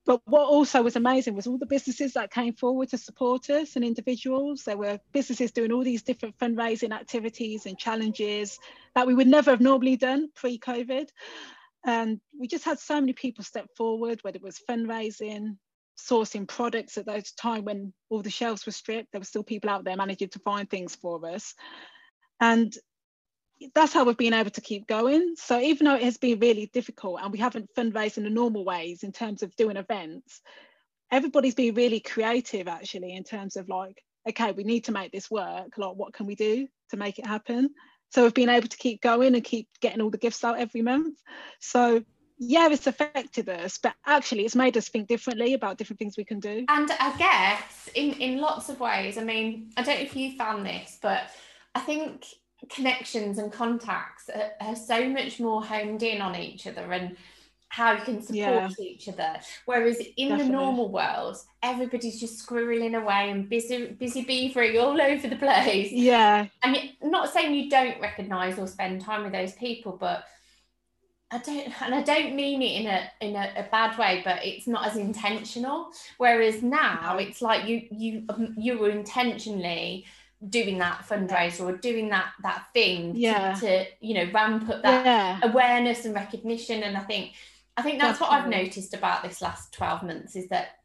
But 0.07 0.21
what 0.25 0.47
also 0.47 0.83
was 0.83 0.95
amazing 0.95 1.35
was 1.35 1.49
all 1.49 1.59
the 1.59 1.67
businesses 1.67 2.13
that 2.13 2.31
came 2.31 2.55
forward 2.55 2.91
to 2.91 2.99
support 2.99 3.51
us 3.51 3.75
and 3.75 3.85
individuals. 3.85 4.63
There 4.63 4.77
were 4.77 5.01
businesses 5.13 5.51
doing 5.51 5.73
all 5.73 5.83
these 5.83 6.05
different 6.05 6.39
fundraising 6.39 6.93
activities 6.93 7.67
and 7.67 7.77
challenges 7.77 8.61
that 8.95 9.09
we 9.09 9.15
would 9.15 9.27
never 9.27 9.51
have 9.51 9.61
normally 9.61 9.97
done 9.97 10.31
pre 10.37 10.59
COVID. 10.61 11.09
And 11.85 12.21
we 12.39 12.47
just 12.47 12.65
had 12.65 12.79
so 12.79 13.01
many 13.01 13.15
people 13.15 13.43
step 13.43 13.69
forward, 13.77 14.21
whether 14.23 14.37
it 14.37 14.43
was 14.43 14.63
fundraising, 14.69 15.57
sourcing 15.99 16.47
products 16.47 16.99
at 16.99 17.07
that 17.07 17.27
time 17.37 17.65
when 17.65 17.93
all 18.09 18.23
the 18.23 18.31
shelves 18.31 18.65
were 18.65 18.73
stripped. 18.73 19.11
There 19.11 19.21
were 19.21 19.25
still 19.25 19.45
people 19.45 19.71
out 19.71 19.85
there 19.85 19.97
managing 19.97 20.29
to 20.31 20.39
find 20.39 20.71
things 20.71 20.95
for 20.95 21.25
us. 21.29 21.55
And 22.41 22.73
that's 23.75 23.93
how 23.93 24.05
we've 24.05 24.17
been 24.17 24.35
able 24.35 24.51
to 24.51 24.61
keep 24.61 24.87
going. 24.87 25.35
So 25.37 25.61
even 25.61 25.87
though 25.87 25.95
it 25.95 26.03
has 26.03 26.19
been 26.19 26.39
really 26.39 26.71
difficult 26.73 27.21
and 27.23 27.33
we 27.33 27.39
haven't 27.39 27.75
fundraised 27.75 28.19
in 28.19 28.25
the 28.25 28.31
normal 28.31 28.65
ways 28.65 29.03
in 29.03 29.13
terms 29.13 29.43
of 29.43 29.55
doing 29.57 29.77
events, 29.77 30.41
everybody's 31.11 31.55
been 31.55 31.75
really 31.75 32.01
creative 32.01 32.69
actually 32.69 33.15
in 33.15 33.25
terms 33.25 33.57
of 33.57 33.69
like, 33.69 34.03
okay, 34.29 34.53
we 34.53 34.65
need 34.65 34.85
to 34.85 34.93
make 34.93 35.13
this 35.13 35.31
work. 35.31 35.79
Like, 35.79 35.97
what 35.97 36.13
can 36.13 36.27
we 36.27 36.35
do 36.35 36.67
to 36.91 36.97
make 36.97 37.19
it 37.19 37.27
happen? 37.27 37.71
So 38.11 38.23
we've 38.23 38.35
been 38.35 38.49
able 38.49 38.69
to 38.69 38.77
keep 38.77 39.01
going 39.01 39.35
and 39.35 39.45
keep 39.45 39.69
getting 39.81 40.01
all 40.01 40.11
the 40.11 40.19
gifts 40.19 40.45
out 40.45 40.59
every 40.59 40.83
month. 40.83 41.19
So 41.61 42.03
yeah, 42.39 42.69
it's 42.71 42.87
affected 42.87 43.49
us, 43.49 43.79
but 43.79 43.95
actually 44.05 44.45
it's 44.45 44.55
made 44.55 44.77
us 44.77 44.89
think 44.89 45.09
differently 45.09 45.55
about 45.55 45.79
different 45.79 45.99
things 45.99 46.17
we 46.17 46.25
can 46.25 46.41
do. 46.41 46.65
And 46.69 46.91
I 46.91 47.17
guess 47.17 47.89
in, 47.95 48.13
in 48.15 48.39
lots 48.39 48.69
of 48.69 48.79
ways, 48.79 49.17
I 49.17 49.25
mean, 49.25 49.71
I 49.77 49.83
don't 49.83 49.97
know 49.97 50.03
if 50.03 50.15
you 50.15 50.37
found 50.37 50.67
this, 50.67 50.99
but 51.01 51.31
I 51.75 51.81
think 51.81 52.27
connections 52.71 53.39
and 53.39 53.53
contacts 53.53 54.29
are, 54.29 54.51
are, 54.61 54.77
so 54.77 55.09
much 55.09 55.39
more 55.39 55.63
honed 55.63 56.03
in 56.03 56.21
on 56.21 56.35
each 56.35 56.67
other 56.67 56.91
and 56.93 57.17
how 57.69 57.93
you 57.93 58.03
can 58.03 58.23
support 58.23 58.37
yeah. 58.37 58.71
each 58.79 59.09
other. 59.09 59.37
Whereas 59.67 59.99
in 60.17 60.29
Definitely. 60.29 60.47
the 60.47 60.53
normal 60.53 60.89
world, 60.89 61.37
everybody's 61.63 62.19
just 62.19 62.47
squirreling 62.47 63.01
away 63.01 63.31
and 63.31 63.49
busy 63.49 63.89
busy 63.89 64.25
beavering 64.25 64.81
all 64.83 65.01
over 65.01 65.29
the 65.29 65.37
place. 65.37 65.93
Yeah. 65.93 66.47
I 66.63 66.71
mean, 66.71 66.93
not 67.03 67.33
saying 67.33 67.55
you 67.55 67.69
don't 67.69 68.01
recognise 68.01 68.59
or 68.59 68.67
spend 68.67 69.03
time 69.03 69.25
with 69.25 69.33
those 69.33 69.53
people, 69.53 69.97
but 69.99 70.25
I 71.31 71.39
don't, 71.39 71.83
and 71.83 71.95
I 71.95 72.03
don't 72.03 72.37
mean 72.37 72.63
it 72.63 72.81
in 72.81 72.87
a 72.87 73.11
in 73.21 73.37
a, 73.37 73.53
a, 73.57 73.69
bad 73.71 73.99
way, 73.99 74.23
but 74.25 74.45
it's 74.45 74.69
not 74.69 74.87
as 74.87 74.97
intentional. 74.97 75.91
Whereas 76.19 76.63
now, 76.63 77.19
it's 77.19 77.43
like 77.43 77.69
you 77.69 77.83
you 77.91 78.25
um, 78.29 78.55
you 78.57 78.79
were 78.79 78.91
intentionally 78.91 80.07
doing 80.49 80.79
that 80.79 81.05
fundraiser 81.09 81.61
or 81.61 81.77
doing 81.77 82.11
that 82.11 82.33
that 82.43 82.67
thing 82.75 83.15
yeah. 83.17 83.55
to, 83.55 83.61
to 83.61 83.87
you 84.01 84.15
know 84.15 84.31
ramp 84.33 84.69
up 84.69 84.83
that 84.83 85.05
yeah. 85.05 85.41
awareness 85.43 86.05
and 86.05 86.15
recognition 86.15 86.83
and 86.83 86.97
i 86.97 87.01
think 87.01 87.33
i 87.77 87.83
think 87.83 87.99
that's 87.99 88.19
Definitely. 88.19 88.37
what 88.37 88.45
i've 88.45 88.65
noticed 88.65 88.95
about 88.95 89.23
this 89.23 89.41
last 89.41 89.73
12 89.73 90.03
months 90.03 90.37
is 90.37 90.49
that 90.49 90.79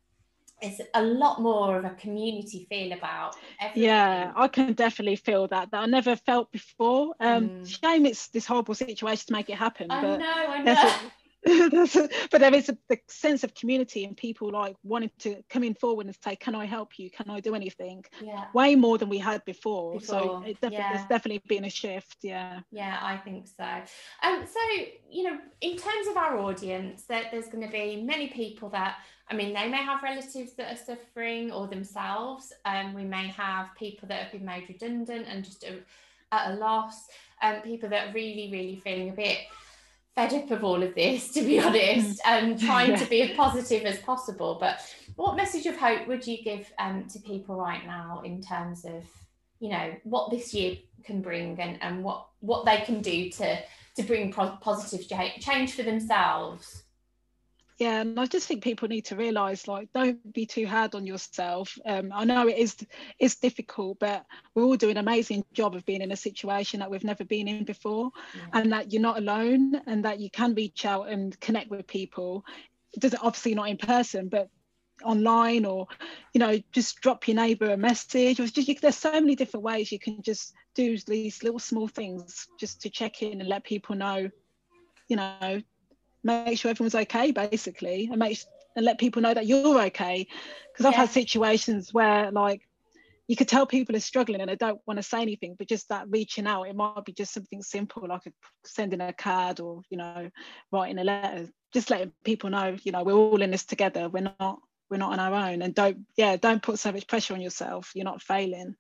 it's 0.62 0.80
a 0.94 1.02
lot 1.02 1.42
more 1.42 1.78
of 1.78 1.86
a 1.86 1.90
community 1.92 2.66
feel 2.70 2.94
about 2.94 3.36
everything. 3.60 3.84
yeah 3.84 4.32
i 4.38 4.48
can 4.48 4.72
definitely 4.72 5.18
feel 5.18 5.48
that 5.48 5.70
that 5.72 5.84
i 5.84 5.86
never 5.86 6.16
felt 6.16 6.50
before 6.52 7.14
um 7.20 7.50
mm. 7.50 7.82
shame 7.82 8.06
it's 8.06 8.30
this 8.30 8.46
horrible 8.46 8.74
situation 8.74 9.26
to 9.28 9.34
make 9.34 9.50
it 9.50 9.58
happen 9.58 9.92
I 9.92 10.02
but 10.02 10.18
know, 10.18 10.34
I 10.34 10.64
know. 10.64 10.94
but 12.32 12.40
there 12.40 12.54
is 12.54 12.70
a, 12.70 12.78
the 12.88 13.00
sense 13.08 13.44
of 13.44 13.56
community 13.56 14.06
and 14.06 14.16
people 14.16 14.52
like 14.52 14.76
wanting 14.84 15.10
to 15.18 15.42
come 15.50 15.64
in 15.64 15.74
forward 15.74 16.06
and 16.06 16.16
say, 16.24 16.36
"Can 16.36 16.54
I 16.54 16.66
help 16.66 17.00
you? 17.00 17.10
Can 17.10 17.32
I 17.32 17.40
do 17.40 17.56
anything?" 17.56 18.06
Yeah. 18.24 18.46
Way 18.54 18.76
more 18.76 19.00
than 19.00 19.10
we 19.10 19.18
had 19.18 19.44
before. 19.44 19.94
before. 19.94 20.20
So 20.20 20.44
it 20.46 20.62
definitely, 20.62 20.78
yeah. 20.78 21.08
definitely 21.10 21.42
been 21.48 21.66
a 21.66 21.70
shift. 21.70 22.18
Yeah. 22.22 22.60
Yeah, 22.72 23.00
I 23.02 23.18
think 23.18 23.48
so. 23.48 23.64
Um, 24.22 24.46
so 24.46 24.84
you 25.10 25.24
know, 25.24 25.40
in 25.62 25.78
terms 25.78 26.08
of 26.10 26.18
our 26.18 26.38
audience, 26.38 27.06
that 27.06 27.32
there's 27.32 27.48
going 27.48 27.66
to 27.66 27.72
be 27.72 28.04
many 28.04 28.28
people 28.28 28.70
that. 28.70 28.98
I 29.28 29.34
mean, 29.34 29.54
they 29.54 29.70
may 29.70 29.78
have 29.78 30.04
relatives 30.04 30.54
that 30.54 30.74
are 30.74 30.78
suffering 30.78 31.52
or 31.54 31.66
themselves. 31.66 32.52
Um, 32.66 32.94
we 32.94 33.06
may 33.06 33.30
have 33.30 33.70
people 33.80 34.10
that 34.10 34.24
have 34.24 34.32
been 34.34 34.44
made 34.44 34.66
redundant 34.68 35.26
and 35.28 35.46
just 35.46 35.64
a, 35.64 35.78
at 36.34 36.52
a 36.52 36.56
loss. 36.56 37.08
Um, 37.42 37.62
people 37.62 37.88
that 37.90 38.10
are 38.10 38.14
really, 38.14 38.50
really 38.52 38.76
feeling 38.76 39.10
a 39.10 39.14
bit 39.14 39.38
fed 40.30 40.44
up 40.44 40.52
of 40.52 40.64
all 40.64 40.84
of 40.84 40.94
this, 40.94 41.30
to 41.32 41.42
be 41.42 41.60
honest, 41.60 42.22
and 42.26 42.60
trying 42.60 42.92
yeah. 42.92 42.98
to 42.98 43.10
be 43.10 43.22
as 43.24 43.32
positive 43.32 43.86
as 43.86 43.98
possible. 44.00 44.58
But 44.60 44.80
what 45.16 45.36
message 45.36 45.66
of 45.66 45.78
hope 45.78 46.08
would 46.08 46.26
you 46.26 46.44
give 46.44 46.72
um, 46.80 47.08
to 47.10 47.20
people 47.20 47.56
right 47.56 47.86
now 47.86 48.22
in 48.24 48.42
terms 48.42 48.86
of, 48.86 49.04
you 49.60 49.70
know, 49.70 49.96
what 50.04 50.32
this 50.32 50.54
year 50.54 50.78
can 51.04 51.22
bring 51.22 51.60
and, 51.60 51.82
and 51.82 52.04
what, 52.04 52.28
what 52.40 52.66
they 52.66 52.78
can 52.82 53.02
do 53.02 53.30
to, 53.32 53.60
to 53.96 54.04
bring 54.04 54.32
positive 54.32 55.08
change 55.40 55.74
for 55.74 55.84
themselves? 55.84 56.84
Yeah 57.78 58.02
and 58.02 58.20
i 58.20 58.26
just 58.26 58.48
think 58.48 58.64
people 58.64 58.88
need 58.88 59.06
to 59.06 59.16
realize 59.16 59.68
like 59.68 59.90
don't 59.94 60.34
be 60.34 60.46
too 60.46 60.66
hard 60.66 60.94
on 60.96 61.06
yourself 61.06 61.78
um, 61.86 62.12
i 62.14 62.24
know 62.24 62.48
it 62.48 62.58
is 62.58 62.76
it's 63.20 63.36
difficult 63.36 63.98
but 64.00 64.26
we're 64.54 64.64
all 64.64 64.76
doing 64.76 64.98
an 64.98 64.98
amazing 64.98 65.44
job 65.54 65.76
of 65.76 65.86
being 65.86 66.02
in 66.02 66.12
a 66.12 66.16
situation 66.16 66.80
that 66.80 66.90
we've 66.90 67.04
never 67.04 67.24
been 67.24 67.48
in 67.48 67.64
before 67.64 68.12
yeah. 68.36 68.60
and 68.60 68.72
that 68.72 68.92
you're 68.92 69.02
not 69.02 69.18
alone 69.18 69.82
and 69.88 70.06
that 70.06 70.20
you 70.20 70.30
can 70.30 70.54
reach 70.54 70.86
out 70.86 71.10
and 71.10 71.40
connect 71.40 71.70
with 71.70 71.86
people 71.88 72.46
it 72.94 73.00
doesn't 73.00 73.24
obviously 73.24 73.56
not 73.56 73.70
in 73.70 73.78
person 73.78 74.28
but 74.30 74.50
online 75.04 75.66
or 75.66 75.88
you 76.34 76.40
know 76.40 76.60
just 76.72 77.02
drop 77.02 77.28
your 77.28 77.36
neighbor 77.36 77.72
a 77.72 77.78
message 77.78 78.40
or 78.40 78.46
just 78.48 78.68
you, 78.68 78.76
there's 78.82 78.96
so 78.96 79.12
many 79.12 79.36
different 79.36 79.64
ways 79.64 79.92
you 79.92 80.00
can 80.00 80.22
just 80.22 80.54
do 80.76 80.98
these 81.08 81.44
little 81.44 81.60
small 81.60 81.88
things 81.88 82.48
just 82.60 82.82
to 82.82 82.90
check 82.90 83.22
in 83.22 83.40
and 83.40 83.50
let 83.50 83.64
people 83.64 83.96
know 83.96 84.30
you 85.08 85.16
know 85.16 85.62
make 86.24 86.58
sure 86.58 86.72
everyone's 86.72 86.96
okay 86.96 87.32
basically 87.32 88.08
and 88.10 88.20
make 88.20 88.44
and 88.76 88.86
let 88.86 89.00
people 89.00 89.22
know 89.22 89.34
that 89.34 89.48
you're 89.48 89.82
okay. 89.82 90.28
Because 90.72 90.86
I've 90.86 90.96
had 90.96 91.10
situations 91.10 91.94
where 91.94 92.32
like 92.32 92.62
you 93.28 93.38
could 93.38 93.48
tell 93.48 93.66
people 93.66 93.96
are 93.96 94.02
struggling 94.02 94.42
and 94.42 94.50
they 94.50 94.58
don't 94.58 94.82
want 94.86 94.98
to 94.98 95.04
say 95.04 95.22
anything 95.22 95.56
but 95.58 95.68
just 95.68 95.88
that 95.88 96.06
reaching 96.10 96.48
out 96.48 96.64
it 96.64 96.76
might 96.76 97.06
be 97.06 97.14
just 97.14 97.34
something 97.34 97.62
simple 97.64 98.06
like 98.06 98.26
a, 98.26 98.32
sending 98.66 99.00
a 99.00 99.14
card 99.14 99.62
or 99.62 99.82
you 99.90 99.98
know 99.98 100.30
writing 100.74 101.00
a 101.00 101.04
letter 101.06 101.48
just 101.74 101.90
letting 101.90 102.12
people 102.26 102.50
know 102.50 102.76
you 102.84 102.92
know 102.92 103.04
we're 103.04 103.14
all 103.14 103.42
in 103.42 103.52
this 103.52 103.64
together 103.64 104.10
we're 104.10 104.34
not 104.38 104.60
we're 104.90 104.98
not 104.98 105.14
on 105.14 105.20
our 105.22 105.50
own 105.50 105.62
and 105.62 105.74
don't 105.74 106.00
yeah 106.18 106.36
don't 106.36 106.62
put 106.62 106.78
so 106.78 106.92
much 106.92 107.08
pressure 107.08 107.34
on 107.34 107.40
yourself 107.40 107.92
you're 107.96 108.04
not 108.04 108.22
failing. 108.22 108.76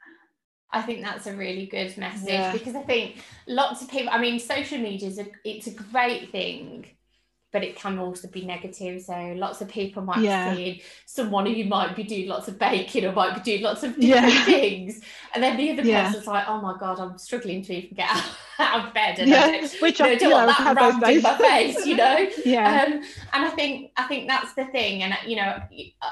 I 0.73 0.82
think 0.82 1.01
that's 1.01 1.27
a 1.27 1.36
really 1.36 1.65
good 1.65 1.97
message 1.97 2.30
yeah. 2.30 2.51
because 2.51 2.75
I 2.75 2.84
think 2.84 3.23
lots 3.47 3.82
of 3.82 3.89
people 3.89 4.10
I 4.12 4.19
mean 4.19 4.38
social 4.38 4.80
media 4.80 5.08
is 5.08 5.17
a 5.17 5.27
it's 5.45 5.67
a 5.67 5.71
great 5.71 6.32
thing 6.34 6.88
but 7.51 7.63
it 7.63 7.75
can 7.75 7.99
also 7.99 8.27
be 8.27 8.45
negative. 8.45 9.01
So 9.01 9.13
lots 9.35 9.61
of 9.61 9.67
people 9.67 10.01
might 10.03 10.19
yeah. 10.19 10.51
be 10.51 10.55
seeing 10.55 10.81
someone 11.05 11.45
who 11.45 11.65
might 11.65 11.95
be 11.95 12.03
doing 12.03 12.27
lots 12.27 12.47
of 12.47 12.57
baking 12.57 13.05
or 13.05 13.11
might 13.11 13.35
be 13.35 13.41
doing 13.41 13.63
lots 13.63 13.83
of 13.83 13.95
different 13.95 14.33
yeah. 14.33 14.45
things. 14.45 15.01
And 15.33 15.43
then 15.43 15.57
the 15.57 15.71
other 15.71 15.83
yeah. 15.83 16.07
person's 16.07 16.27
like, 16.27 16.47
oh 16.47 16.61
my 16.61 16.77
God, 16.79 16.99
I'm 16.99 17.17
struggling 17.17 17.61
to 17.63 17.73
even 17.73 17.95
get 17.95 18.09
out, 18.09 18.23
out 18.59 18.87
of 18.87 18.93
bed. 18.93 19.19
And 19.19 19.29
yeah. 19.29 19.41
I 19.41 19.51
don't, 19.51 19.81
Which 19.81 19.99
I, 19.99 20.15
don't 20.15 20.31
want 20.31 20.57
that 20.57 20.75
rammed 20.75 21.03
in 21.03 21.21
my 21.21 21.37
face, 21.37 21.85
you 21.85 21.97
know? 21.97 22.29
yeah. 22.45 22.85
Um, 22.85 22.93
and 22.93 23.45
I 23.45 23.49
think 23.49 23.91
I 23.97 24.03
think 24.03 24.29
that's 24.29 24.53
the 24.53 24.65
thing. 24.65 25.03
And 25.03 25.17
you 25.25 25.35
know, 25.35 25.57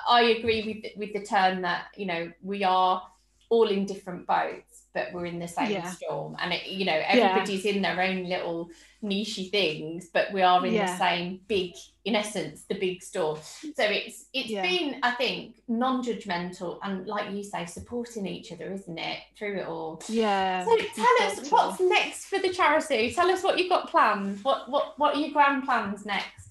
I 0.08 0.22
agree 0.22 0.84
with 0.84 0.98
with 0.98 1.14
the 1.14 1.26
term 1.26 1.62
that, 1.62 1.86
you 1.96 2.06
know, 2.06 2.32
we 2.44 2.64
are 2.64 3.02
all 3.50 3.68
in 3.68 3.86
different 3.86 4.28
boats, 4.28 4.69
but 4.94 5.08
we're 5.14 5.26
in 5.26 5.40
the 5.40 5.48
same 5.48 5.72
yeah. 5.72 5.90
storm. 5.90 6.36
And 6.40 6.54
it, 6.54 6.68
you 6.68 6.86
know, 6.86 7.00
everybody's 7.06 7.66
in 7.66 7.82
their 7.82 8.02
own 8.02 8.24
little 8.24 8.70
nichey 9.04 9.50
things, 9.50 10.10
but 10.14 10.32
we 10.34 10.42
are 10.42 10.66
in 10.66 10.74
yeah. 10.74 10.92
the 10.92 10.98
same 10.98 11.40
big, 11.48 11.74
in 12.06 12.16
essence, 12.16 12.64
the 12.64 12.76
big 12.76 13.02
storm. 13.02 13.40
So 13.42 13.84
it's 13.84 14.26
it's 14.34 14.50
yeah. 14.50 14.62
been, 14.62 15.00
I 15.04 15.12
think, 15.12 15.56
non-judgmental 15.68 16.80
and 16.84 17.08
like 17.08 17.32
you 17.32 17.44
say, 17.44 17.66
supporting 17.66 18.26
each 18.26 18.52
other, 18.52 18.72
isn't 18.72 18.98
it, 18.98 19.20
through 19.38 19.60
it 19.60 19.68
all? 19.68 20.02
Yeah. 20.10 20.66
So 20.66 20.78
tell 20.78 21.28
us 21.28 21.50
what's 21.50 21.80
next 21.80 22.26
for 22.26 22.40
the 22.40 22.50
charity. 22.50 23.14
Tell 23.14 23.30
us 23.30 23.44
what 23.44 23.58
you've 23.58 23.70
got 23.70 23.90
planned. 23.90 24.40
What 24.44 24.70
what 24.70 24.98
what 24.98 25.16
are 25.16 25.20
your 25.20 25.32
grand 25.32 25.64
plans 25.64 26.06
next? 26.06 26.49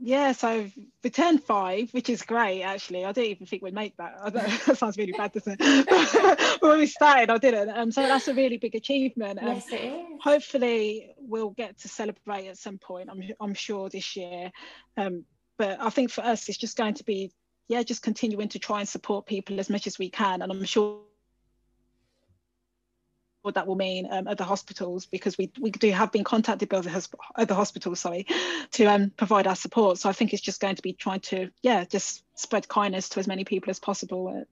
Yeah, 0.00 0.32
so 0.32 0.70
we 1.02 1.10
turned 1.10 1.42
five, 1.42 1.92
which 1.92 2.08
is 2.08 2.22
great 2.22 2.62
actually. 2.62 3.04
I 3.04 3.12
didn't 3.12 3.30
even 3.30 3.46
think 3.46 3.62
we'd 3.62 3.74
make 3.74 3.96
that. 3.96 4.32
that 4.66 4.78
sounds 4.78 4.96
really 4.96 5.12
bad, 5.12 5.32
doesn't 5.32 5.60
it? 5.60 5.86
but 6.60 6.68
when 6.68 6.78
we 6.78 6.86
started, 6.86 7.30
I 7.30 7.38
didn't. 7.38 7.70
Um, 7.70 7.90
so 7.90 8.02
that's 8.02 8.28
a 8.28 8.34
really 8.34 8.58
big 8.58 8.74
achievement. 8.74 9.40
Um, 9.40 9.48
yes, 9.48 9.72
it 9.72 9.80
is. 9.80 10.06
Hopefully, 10.22 11.10
we'll 11.18 11.50
get 11.50 11.78
to 11.80 11.88
celebrate 11.88 12.46
at 12.46 12.58
some 12.58 12.78
point. 12.78 13.08
I'm, 13.10 13.22
I'm 13.40 13.54
sure 13.54 13.88
this 13.88 14.14
year. 14.16 14.52
Um, 14.96 15.24
but 15.56 15.80
I 15.80 15.90
think 15.90 16.10
for 16.10 16.22
us, 16.22 16.48
it's 16.48 16.58
just 16.58 16.76
going 16.76 16.94
to 16.94 17.04
be, 17.04 17.32
yeah, 17.66 17.82
just 17.82 18.02
continuing 18.02 18.48
to 18.50 18.60
try 18.60 18.80
and 18.80 18.88
support 18.88 19.26
people 19.26 19.58
as 19.58 19.68
much 19.68 19.88
as 19.88 19.98
we 19.98 20.10
can. 20.10 20.42
And 20.42 20.52
I'm 20.52 20.64
sure 20.64 21.00
what 23.42 23.54
that 23.54 23.66
will 23.66 23.76
mean 23.76 24.08
um, 24.10 24.26
at 24.28 24.38
the 24.38 24.44
hospitals 24.44 25.06
because 25.06 25.38
we, 25.38 25.50
we 25.60 25.70
do 25.70 25.90
have 25.90 26.12
been 26.12 26.24
contacted 26.24 26.68
by 26.68 26.78
other, 26.78 26.90
other 27.36 27.54
hospitals 27.54 28.00
sorry 28.00 28.26
to 28.72 28.84
um, 28.86 29.10
provide 29.16 29.46
our 29.46 29.56
support. 29.56 29.98
So 29.98 30.08
I 30.08 30.12
think 30.12 30.32
it's 30.32 30.42
just 30.42 30.60
going 30.60 30.76
to 30.76 30.82
be 30.82 30.92
trying 30.92 31.20
to 31.20 31.50
yeah 31.62 31.84
just 31.84 32.24
spread 32.34 32.68
kindness 32.68 33.08
to 33.10 33.20
as 33.20 33.26
many 33.26 33.44
people 33.44 33.70
as 33.70 33.78
possible 33.78 34.28
uh, 34.28 34.44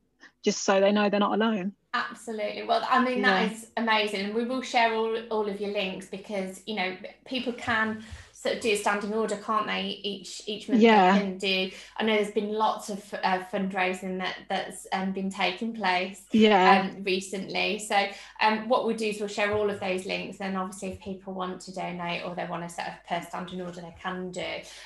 just 0.45 0.65
so 0.65 0.81
they 0.81 0.93
know 0.93 1.11
they're 1.11 1.21
not 1.21 1.35
alone. 1.35 1.73
Absolutely. 1.93 2.63
Well 2.63 2.87
i 2.89 3.03
mean 3.03 3.23
that 3.23 3.51
yeah. 3.51 3.57
is 3.57 3.71
amazing. 3.77 4.35
We 4.35 4.45
will 4.45 4.63
share 4.63 4.95
all, 4.95 5.17
all 5.31 5.49
of 5.49 5.61
your 5.61 5.73
links 5.73 6.07
because 6.07 6.63
you 6.67 6.77
know 6.77 6.97
people 7.25 7.53
can 7.55 8.05
sort 8.47 8.57
of 8.57 8.63
do 8.63 8.71
a 8.71 8.77
standing 8.77 9.15
order, 9.15 9.37
can't 9.37 9.67
they? 9.67 10.01
Each 10.03 10.43
each 10.47 10.69
month 10.69 10.81
yeah. 10.81 11.13
they 11.13 11.19
can 11.19 11.39
do. 11.39 11.71
I 11.97 12.05
know 12.05 12.15
there's 12.15 12.31
been 12.31 12.53
lots 12.53 12.89
of 12.89 13.15
uh, 13.23 13.41
fundraising 13.53 14.19
that 14.19 14.37
that's 14.49 14.87
um, 14.93 15.13
been 15.13 15.31
taking 15.31 15.75
place. 15.75 16.23
Yeah. 16.33 16.81
Um, 16.81 17.03
recently. 17.03 17.79
So 17.79 18.07
um, 18.41 18.69
what 18.69 18.87
we'll 18.87 18.97
do 18.97 19.07
is 19.07 19.21
we'll 19.21 19.29
share 19.29 19.53
all 19.53 19.71
of 19.71 19.81
those 19.81 20.07
links, 20.07 20.39
and 20.41 20.57
obviously 20.57 20.93
if 20.93 21.01
people 21.01 21.33
want 21.33 21.61
to 21.63 21.75
donate 21.75 22.25
or 22.25 22.35
they 22.35 22.47
want 22.47 22.63
to 22.63 22.69
set 22.69 22.87
up 22.87 22.95
a 23.11 23.27
standing 23.27 23.61
order, 23.61 23.81
they 23.81 23.95
can 24.01 24.31
do. 24.31 24.45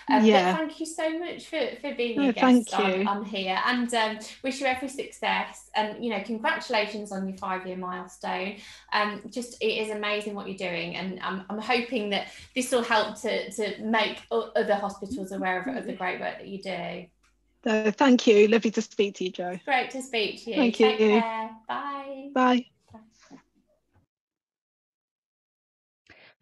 Um, 0.08 0.24
yeah. 0.24 0.56
thank 0.56 0.80
you 0.80 0.86
so 0.86 1.18
much 1.18 1.46
for 1.46 1.60
for 1.80 1.94
being 1.94 2.20
no, 2.20 2.28
a 2.30 2.32
guest 2.32 2.74
on, 2.74 3.06
on, 3.06 3.24
here, 3.24 3.58
and 3.66 3.92
um, 3.94 4.18
wish 4.42 4.60
you 4.60 4.66
every 4.66 4.88
success. 4.88 5.70
And 5.74 6.02
you 6.02 6.10
know, 6.10 6.22
congratulations 6.24 7.12
on 7.12 7.28
your 7.28 7.36
five 7.36 7.66
year 7.66 7.76
milestone. 7.76 8.56
Um, 8.92 9.22
just 9.30 9.60
it 9.62 9.66
is 9.66 9.90
amazing 9.90 10.34
what 10.34 10.48
you're 10.48 10.56
doing, 10.56 10.96
and 10.96 11.20
I'm 11.20 11.44
I'm 11.50 11.58
hoping 11.58 12.10
that 12.10 12.28
this 12.54 12.70
will 12.72 12.82
help 12.82 13.20
to 13.22 13.49
to 13.52 13.82
make 13.82 14.22
other 14.30 14.74
hospitals 14.74 15.32
aware 15.32 15.62
of, 15.62 15.76
of 15.76 15.86
the 15.86 15.92
great 15.94 16.20
work 16.20 16.38
that 16.38 16.48
you 16.48 16.62
do. 16.62 17.06
Uh, 17.66 17.90
thank 17.90 18.26
you. 18.26 18.48
Lovely 18.48 18.70
to 18.70 18.82
speak 18.82 19.16
to 19.16 19.24
you, 19.24 19.30
Joe. 19.30 19.58
Great 19.64 19.90
to 19.90 20.02
speak 20.02 20.42
to 20.44 20.50
you. 20.50 20.56
Thank 20.56 20.76
Take 20.76 21.00
you. 21.00 21.20
Care. 21.20 21.50
Bye. 21.68 22.30
Bye. 22.34 22.66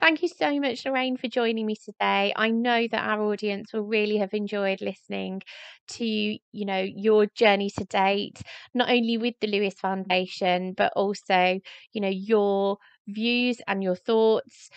Thank 0.01 0.23
you 0.23 0.29
so 0.29 0.61
much, 0.61 0.87
Lorraine, 0.87 1.16
for 1.16 1.27
joining 1.27 1.66
me 1.66 1.75
today. 1.75 2.33
I 2.37 2.51
know 2.51 2.87
that 2.87 3.05
our 3.05 3.21
audience 3.21 3.73
will 3.73 3.83
really 3.83 4.18
have 4.18 4.33
enjoyed 4.33 4.81
listening 4.81 5.42
to, 5.88 6.05
you 6.07 6.38
know, 6.53 6.81
your 6.81 7.27
journey 7.27 7.68
to 7.71 7.85
date, 7.85 8.40
not 8.75 8.90
only 8.90 9.18
with 9.18 9.35
the 9.40 9.49
Lewis 9.49 9.75
Foundation, 9.75 10.73
but 10.75 10.92
also, 10.94 11.59
you 11.92 12.01
know, 12.01 12.09
your 12.09 12.79
views 13.09 13.61
and 13.66 13.83
your 13.83 13.97
thoughts 13.97 14.71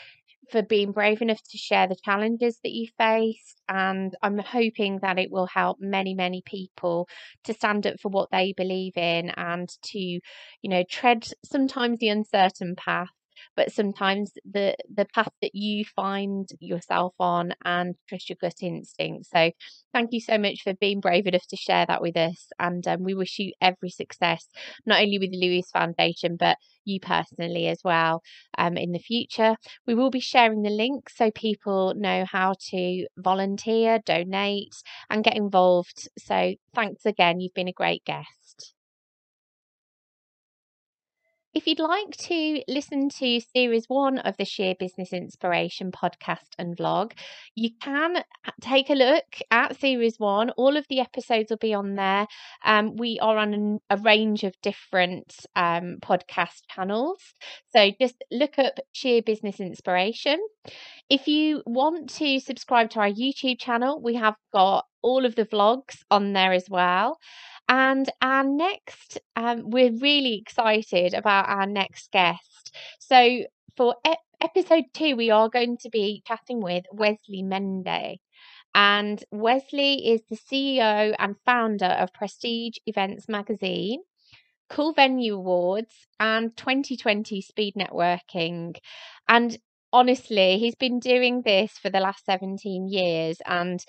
for 0.52 0.62
being 0.62 0.92
brave 0.92 1.22
enough 1.22 1.42
to 1.52 1.58
share 1.58 1.88
the 1.88 1.96
challenges 2.04 2.60
that 2.64 2.72
you 2.72 2.88
faced. 2.98 3.62
And 3.70 4.16
I'm 4.22 4.38
hoping 4.40 5.00
that 5.02 5.18
it 5.20 5.32
will 5.32 5.48
help 5.48 5.78
many, 5.80 6.14
many 6.14 6.42
people 6.46 7.08
to 7.46 7.54
stand 7.54 7.88
up 7.88 8.00
for 8.00 8.10
what 8.10 8.30
they 8.32 8.54
believe 8.56 8.94
in 8.98 9.32
and 9.32 9.70
to, 9.84 10.00
you 10.00 10.22
know, 10.64 10.84
tread 10.90 11.28
sometimes 11.46 12.00
the 12.00 12.10
uncertain 12.10 12.76
path 12.76 13.10
but 13.56 13.72
sometimes 13.72 14.32
the 14.50 14.76
the 14.94 15.06
path 15.14 15.32
that 15.42 15.54
you 15.54 15.86
find 15.86 16.50
yourself 16.60 17.14
on 17.20 17.54
and 17.66 17.96
trust 18.08 18.30
your 18.30 18.38
gut 18.42 18.54
instinct. 18.62 19.28
So 19.28 19.52
thank 19.94 20.14
you 20.14 20.22
so 20.22 20.38
much 20.38 20.62
for 20.64 20.74
being 20.74 21.00
brave 21.00 21.28
enough 21.28 21.48
to 21.50 21.58
share 21.58 21.86
that 21.86 22.02
with 22.02 22.18
us 22.18 22.48
and 22.60 22.86
um, 22.88 23.04
we 23.04 23.14
wish 23.14 23.40
you 23.40 23.54
every 23.62 23.90
success 23.90 24.48
not 24.86 25.02
only 25.02 25.20
with 25.20 25.32
the 25.32 25.38
lewis 25.38 25.70
foundation 25.72 26.36
but 26.38 26.58
you 26.86 27.00
personally 27.00 27.68
as 27.68 27.80
well 27.84 28.22
um, 28.58 28.78
in 28.78 28.92
the 28.92 29.00
future. 29.00 29.56
We 29.86 29.94
will 29.96 30.10
be 30.10 30.20
sharing 30.20 30.62
the 30.64 30.70
link 30.70 31.10
so 31.10 31.32
people 31.32 31.94
know 31.96 32.26
how 32.30 32.56
to 32.72 33.06
volunteer 33.18 34.00
donate 34.06 34.76
and 35.10 35.24
get 35.24 35.36
involved. 35.38 36.10
So 36.18 36.56
thanks 36.74 37.06
again 37.06 37.40
you've 37.40 37.54
been 37.54 37.68
a 37.68 37.74
great 37.74 38.04
guest 38.06 38.28
if 41.54 41.68
you'd 41.68 41.80
like 41.80 42.12
to 42.12 42.64
listen 42.68 43.10
to 43.10 43.42
series 43.54 43.86
one 43.90 44.20
of 44.20 44.38
the 44.38 44.46
Sheer 44.46 44.74
Business 44.80 45.12
Inspiration 45.12 45.92
podcast 45.92 46.48
and 46.58 46.78
vlog, 46.78 47.12
you 47.56 47.72
can 47.82 48.24
take 48.62 48.90
a 48.90 48.94
look 48.94 49.26
at 49.52 49.80
series 49.80 50.18
one. 50.18 50.52
All 50.52 50.78
of 50.78 50.86
the 50.90 51.02
episodes 51.02 51.50
will 51.50 51.58
be 51.58 51.74
on 51.74 51.96
there. 51.96 52.26
Um, 52.64 52.96
we 52.96 53.20
are 53.22 53.38
on 53.38 53.80
a 53.90 53.98
range 53.98 54.44
of 54.46 54.56
different 54.62 55.46
um, 55.56 55.98
podcast 56.02 56.62
channels. 56.74 57.20
So 57.76 57.92
just 58.00 58.24
look 58.32 58.58
up 58.58 58.80
Sheer 58.94 59.22
Business 59.22 59.60
Inspiration. 59.60 60.40
If 61.10 61.28
you 61.28 61.64
want 61.66 62.10
to 62.16 62.40
subscribe 62.40 62.92
to 62.92 63.02
our 63.02 63.12
YouTube 63.12 63.60
channel, 63.60 64.02
we 64.02 64.16
have 64.16 64.36
got 64.54 64.86
all 65.02 65.26
of 65.26 65.36
the 65.36 65.46
vlogs 65.46 65.98
on 66.10 66.32
there 66.34 66.54
as 66.54 66.70
well. 66.70 67.18
And 67.68 68.12
our 68.22 68.44
next, 68.44 69.20
um, 69.36 69.70
we're 69.70 69.94
really 69.94 70.36
excited 70.36 71.14
about 71.14 71.48
our 71.48 71.66
next 71.66 72.12
guest. 72.12 72.76
So 73.00 73.46
for 73.78 73.96
e- 74.08 74.16
episode 74.42 74.86
two, 74.94 75.16
we 75.16 75.30
are 75.30 75.50
going 75.50 75.78
to 75.78 75.90
be 75.90 76.24
chatting 76.28 76.62
with 76.62 76.86
Wesley 76.92 77.44
Mende. 77.44 78.18
And 78.74 79.24
Wesley 79.32 80.12
is 80.12 80.22
the 80.30 80.38
CEO 80.38 81.16
and 81.20 81.36
founder 81.46 81.86
of 81.86 82.14
Prestige 82.14 82.78
Events 82.86 83.28
Magazine, 83.28 84.02
Cool 84.70 84.94
Venue 84.94 85.36
Awards, 85.36 86.08
and 86.20 86.56
2020 86.56 87.42
Speed 87.42 87.74
Networking. 87.76 88.78
And 89.28 89.58
honestly, 89.92 90.58
he's 90.58 90.76
been 90.76 91.00
doing 91.00 91.42
this 91.42 91.74
for 91.74 91.90
the 91.90 92.00
last 92.00 92.26
17 92.26 92.88
years. 92.88 93.38
And 93.46 93.84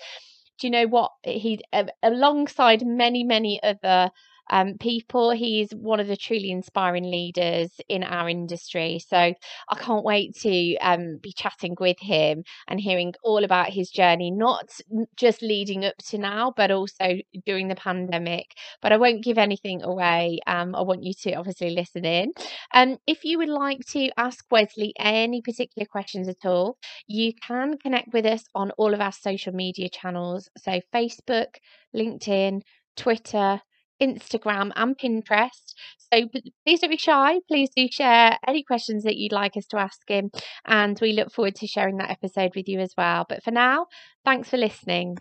do 0.59 0.67
you 0.67 0.71
know 0.71 0.87
what? 0.87 1.11
He, 1.23 1.63
alongside 2.01 2.85
many, 2.85 3.23
many 3.23 3.61
other 3.63 4.11
um, 4.49 4.77
people. 4.79 5.31
He's 5.31 5.71
one 5.71 5.99
of 5.99 6.07
the 6.07 6.17
truly 6.17 6.51
inspiring 6.51 7.09
leaders 7.09 7.71
in 7.87 8.03
our 8.03 8.29
industry. 8.29 8.99
So 8.99 9.17
I 9.17 9.75
can't 9.77 10.03
wait 10.03 10.35
to 10.41 10.75
um, 10.77 11.17
be 11.21 11.33
chatting 11.33 11.75
with 11.79 11.97
him 11.99 12.43
and 12.67 12.79
hearing 12.79 13.13
all 13.23 13.43
about 13.43 13.69
his 13.69 13.89
journey, 13.89 14.31
not 14.31 14.69
just 15.15 15.41
leading 15.41 15.85
up 15.85 15.97
to 16.09 16.17
now, 16.17 16.53
but 16.55 16.71
also 16.71 17.17
during 17.45 17.67
the 17.67 17.75
pandemic. 17.75 18.47
But 18.81 18.91
I 18.91 18.97
won't 18.97 19.23
give 19.23 19.37
anything 19.37 19.83
away. 19.83 20.39
Um, 20.47 20.75
I 20.75 20.81
want 20.81 21.03
you 21.03 21.13
to 21.23 21.33
obviously 21.33 21.71
listen 21.71 22.05
in. 22.05 22.31
Um, 22.73 22.97
if 23.07 23.23
you 23.23 23.37
would 23.37 23.49
like 23.49 23.79
to 23.91 24.09
ask 24.17 24.45
Wesley 24.51 24.93
any 24.99 25.41
particular 25.41 25.85
questions 25.85 26.27
at 26.27 26.45
all, 26.45 26.77
you 27.07 27.33
can 27.33 27.77
connect 27.77 28.13
with 28.13 28.25
us 28.25 28.43
on 28.55 28.71
all 28.71 28.93
of 28.93 29.01
our 29.01 29.11
social 29.11 29.53
media 29.53 29.89
channels. 29.89 30.49
So 30.57 30.81
Facebook, 30.93 31.55
LinkedIn, 31.95 32.61
Twitter, 32.95 33.61
Instagram, 34.01 34.71
and 34.75 34.97
Pinterest. 34.97 35.73
So 36.13 36.27
please 36.65 36.79
don't 36.79 36.89
be 36.89 36.97
shy. 36.97 37.39
Please 37.47 37.69
do 37.75 37.87
share 37.91 38.37
any 38.47 38.63
questions 38.63 39.03
that 39.03 39.17
you'd 39.17 39.31
like 39.31 39.57
us 39.57 39.65
to 39.67 39.77
ask 39.77 40.01
him. 40.07 40.29
And 40.65 40.97
we 41.01 41.13
look 41.13 41.31
forward 41.31 41.55
to 41.55 41.67
sharing 41.67 41.97
that 41.97 42.11
episode 42.11 42.51
with 42.55 42.67
you 42.67 42.79
as 42.79 42.93
well. 42.97 43.25
But 43.27 43.43
for 43.43 43.51
now, 43.51 43.87
thanks 44.25 44.49
for 44.49 44.57
listening. 44.57 45.17